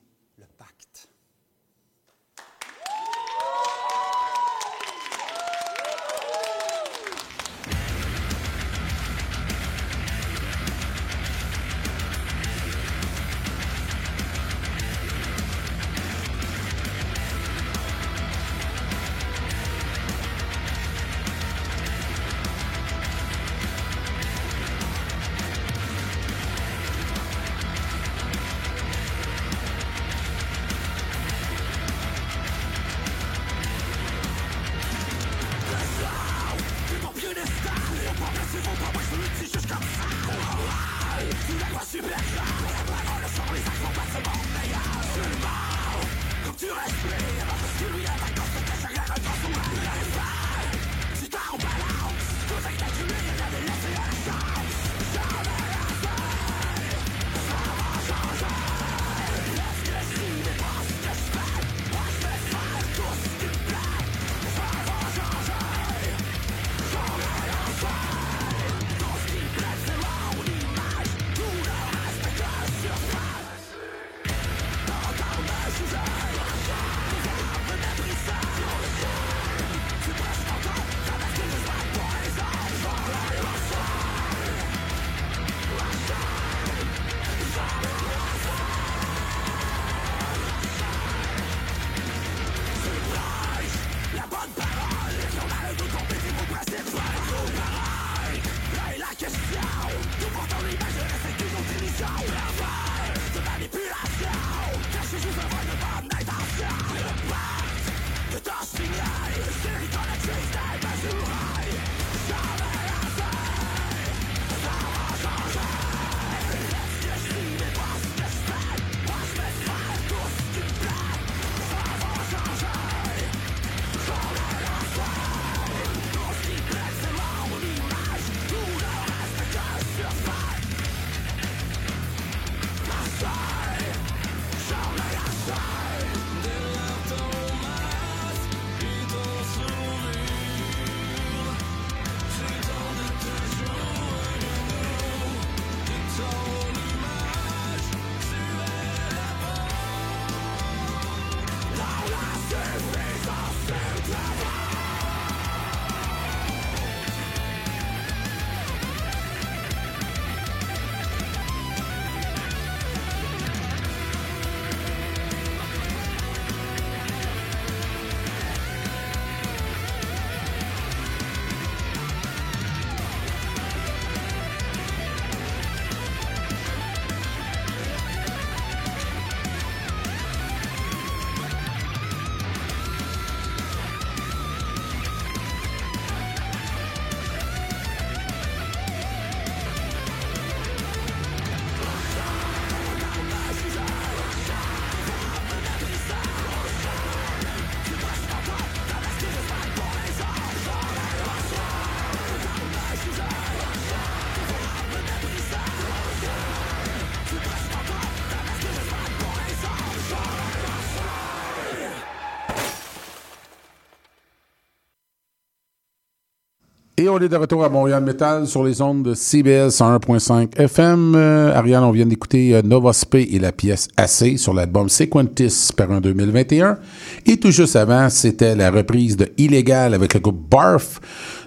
[217.09, 221.15] On est de retour à Montréal Metal sur les ondes de CBS 101.5 FM.
[221.55, 225.93] Ariane, on vient d'écouter euh, Nova Spé et la pièce Assez sur l'album Sequentis par
[225.93, 226.78] un 2021.
[227.27, 231.01] Et tout juste avant, c'était la reprise de Illégal avec le groupe Barf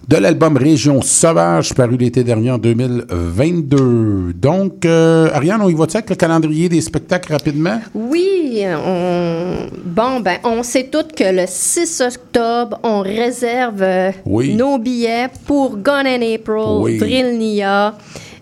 [0.08, 4.34] de l'album Région Sauvage paru l'été dernier en 2022.
[4.34, 7.80] Donc, euh, Ariane, on y va avec le calendrier des spectacles rapidement?
[7.94, 8.64] Oui.
[8.66, 9.68] On...
[9.86, 15.78] Bon, ben, on sait toutes que le 6 octobre, on réserve euh, nos billets pour
[15.78, 17.96] Gone in April, Vrilnia.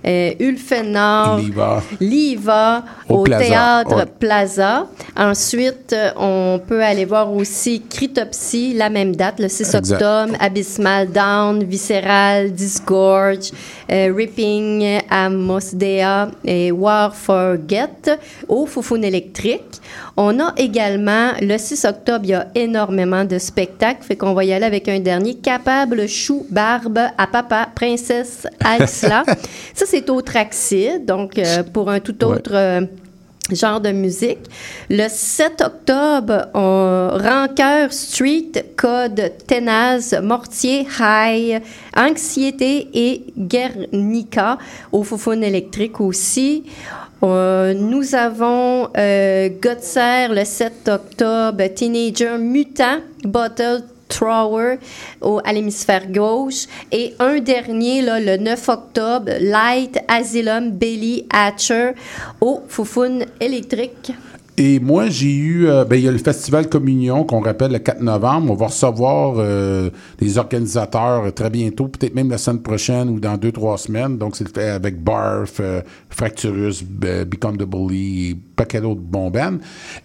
[0.05, 4.05] Euh, Ulfenor, Liva, Liva Au au, Plaza, théâtre ouais.
[4.19, 4.87] Plaza.
[5.15, 9.95] Ensuite, euh, on peut aller voir aussi Cryptopsy, la même date, le 6 Exact.
[9.95, 13.51] octobre, Abysmal Down, Visceral, Disgorge,
[13.91, 18.17] euh, Ripping, Amos Dea et War Forget
[18.47, 19.81] au Foufoune électrique.
[20.15, 24.43] On a également, le 6 octobre, il y a énormément de spectacles, fait qu'on va
[24.43, 29.23] y aller avec un dernier, Capable, Chou, Barbe, à Papa, Princesse, Alsla.
[29.73, 32.51] Ça, c'est au Traxid, donc euh, pour un tout autre...
[32.53, 32.81] euh,
[33.51, 34.39] genre de musique.
[34.89, 41.61] Le 7 octobre, on Rancœur Street, Code Ténaz, Mortier, High,
[41.95, 44.57] Anxiété et Guernica
[44.91, 46.64] au Foufoune électrique aussi.
[47.23, 54.77] Euh, nous avons euh, le 7 octobre, Teenager Mutant, Bottle Thrower
[55.22, 56.65] au, à l'hémisphère gauche.
[56.91, 61.91] Et un dernier, là, le 9 octobre, Light Asylum Belly Hatcher
[62.39, 64.11] au Foufoune électrique.
[64.59, 67.77] Et moi, j'ai eu, euh, ben, il y a le Festival Communion qu'on rappelle le
[67.77, 68.51] 4 novembre.
[68.51, 73.38] On va recevoir euh, les organisateurs très bientôt, peut-être même la semaine prochaine ou dans
[73.38, 74.17] deux, trois semaines.
[74.17, 79.31] Donc, c'est fait avec Barf, euh, Fracturus, Become the Bully, et paquet d'autres bons.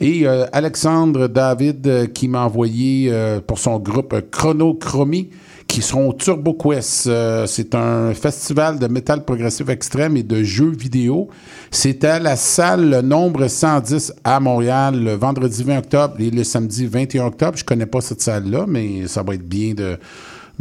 [0.01, 3.11] Et euh, Alexandre David qui m'a envoyé
[3.47, 5.31] pour son groupe Chronochromie
[5.73, 7.07] qui seront au Turbo Quest.
[7.07, 11.31] Euh, c'est un festival de métal progressif extrême et de jeux vidéo.
[11.70, 16.85] C'est à la salle nombre 110 à Montréal le vendredi 20 octobre et le samedi
[16.85, 17.57] 21 octobre.
[17.57, 19.97] Je connais pas cette salle-là, mais ça va être bien de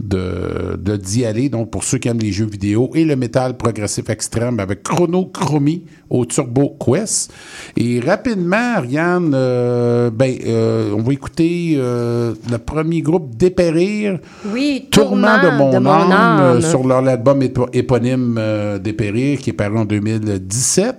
[0.04, 1.50] de de- d'y aller.
[1.50, 5.84] Donc, pour ceux qui aiment les jeux vidéo et le métal progressif extrême avec Chronochromie
[6.10, 7.32] au Turbo Quest.
[7.78, 14.20] Et rapidement, Ariane, euh, ben, euh, on va écouter euh, le premier groupe Dépérir.
[14.52, 16.62] Oui, Tourment de mon, âme, âme.
[16.62, 18.40] sur leur album épo- éponyme
[18.82, 20.96] Dépérir qui est paru en 2017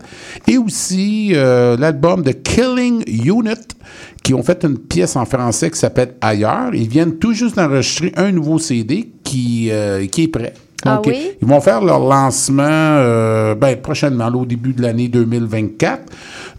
[0.48, 3.50] et aussi l'album de Killing Unit
[4.22, 6.74] qui ont fait une pièce en français qui s'appelle Ailleurs.
[6.74, 10.54] Ils viennent tout juste d'enregistrer un nouveau CD qui, euh, qui est prêt.
[10.84, 11.30] Ah Donc, oui?
[11.40, 16.02] Ils vont faire leur lancement euh, ben, prochainement, là, au début de l'année 2024.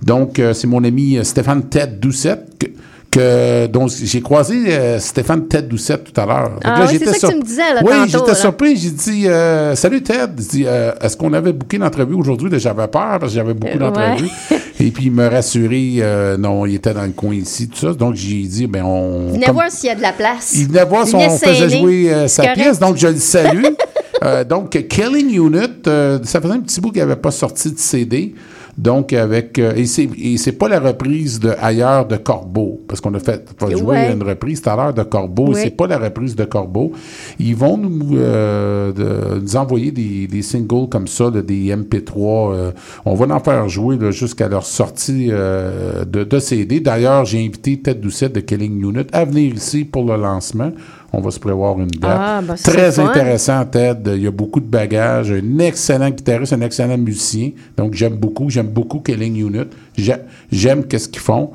[0.01, 2.67] Donc, euh, c'est mon ami Stéphane Ted Doucette que,
[3.11, 6.49] que- dont j'ai croisé euh, Stéphane Ted Doucette tout à l'heure.
[6.51, 8.77] Donc Ah oui, c'est j'étais ça que tu me disais, là, Oui, j'étais surpris.
[8.77, 10.31] J'ai dit euh, Salut Ted.
[10.37, 12.49] J'ai dit, euh, Est-ce qu'on avait booké l'entrevue aujourd'hui?
[12.59, 14.29] J'avais peur parce que j'avais beaucoup d'entrevues.
[14.51, 14.57] ouais.
[14.83, 17.93] Et puis, il me rassurait, euh, non, il était dans le coin ici, tout ça.
[17.93, 19.31] Donc, j'ai dit, ben, on.
[19.31, 20.51] Venez comme- voir s'il y a de la place.
[20.55, 22.61] il venait voir si on faisait jouer euh, sa correct.
[22.61, 23.63] pièce, donc je le salue.
[24.21, 25.83] Euh, donc, Killing Unit,
[26.23, 28.33] ça faisait un petit bout qu'il n'avait pas sorti de CD.
[28.77, 29.59] Donc, avec.
[29.59, 33.19] euh, et c'est et c'est pas la reprise de Ailleurs de Corbeau, parce qu'on a
[33.19, 34.13] fait va jouer Ouais.
[34.13, 35.55] une reprise tout à l'heure de Corbeau, Oui.
[35.61, 36.91] c'est pas la reprise de Corbeau.
[37.39, 42.51] Ils vont nous, euh, de- nous envoyer des, des singles comme ça, là, des MP3.
[42.53, 42.71] euh,
[43.05, 46.79] on va en faire jouer là, jusqu'à leur sortie euh, de, de CD.
[46.79, 50.71] D'ailleurs, j'ai invité Ted Doucette de Killing Unit à venir ici pour le lancement.
[51.15, 52.11] On va se prévoir une date.
[52.19, 54.15] Ah, ben, Très intéressant, Ted.
[54.15, 55.31] Il y a beaucoup de bagages.
[55.31, 57.51] Un excellent guitariste, un excellent musicien.
[57.77, 58.49] Donc, j'aime beaucoup.
[58.49, 59.67] J'aime beaucoup Killing Unit.
[59.95, 60.15] J'ai-
[60.51, 61.51] J'aime qu'est-ce qu'ils font.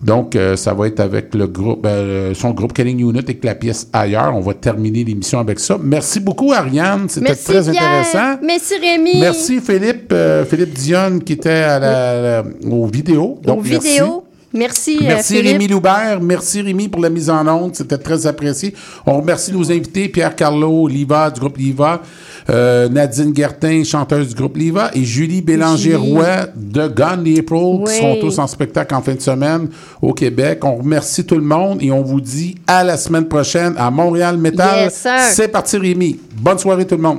[0.00, 3.54] Donc, euh, ça va être avec le groupe, euh, son groupe Killing Unit avec la
[3.56, 4.32] pièce Ailleurs.
[4.34, 5.76] On va terminer l'émission avec ça.
[5.82, 7.06] Merci beaucoup, Ariane.
[7.08, 7.68] C'était très Pierre.
[7.68, 8.38] intéressant.
[8.42, 9.20] Merci Rémi.
[9.20, 13.40] Merci Philippe, euh, Philippe Dionne qui était à la, la- aux vidéos.
[13.42, 13.88] Donc, Aux merci.
[13.90, 14.24] vidéos.
[14.52, 15.52] Merci, euh, Merci Philippe.
[15.52, 16.20] Rémi Loubert.
[16.20, 17.74] Merci Rémi pour la mise en onde.
[17.76, 18.74] C'était très apprécié.
[19.06, 22.02] On remercie nos invités, Pierre Carlo, Liva du groupe Liva,
[22.48, 27.84] euh, Nadine Gertin, chanteuse du groupe Liva, et Julie Bélanger-Roy de Gone April, Oui.
[27.92, 29.68] qui sont tous en spectacle en fin de semaine
[30.02, 30.64] au Québec.
[30.64, 34.36] On remercie tout le monde et on vous dit à la semaine prochaine à Montréal
[34.36, 34.84] Metal.
[34.84, 35.06] Yes.
[35.32, 36.18] C'est parti Rémi.
[36.40, 37.18] Bonne soirée tout le monde.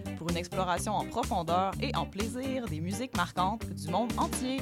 [0.21, 4.61] pour une exploration en profondeur et en plaisir des musiques marquantes du monde entier.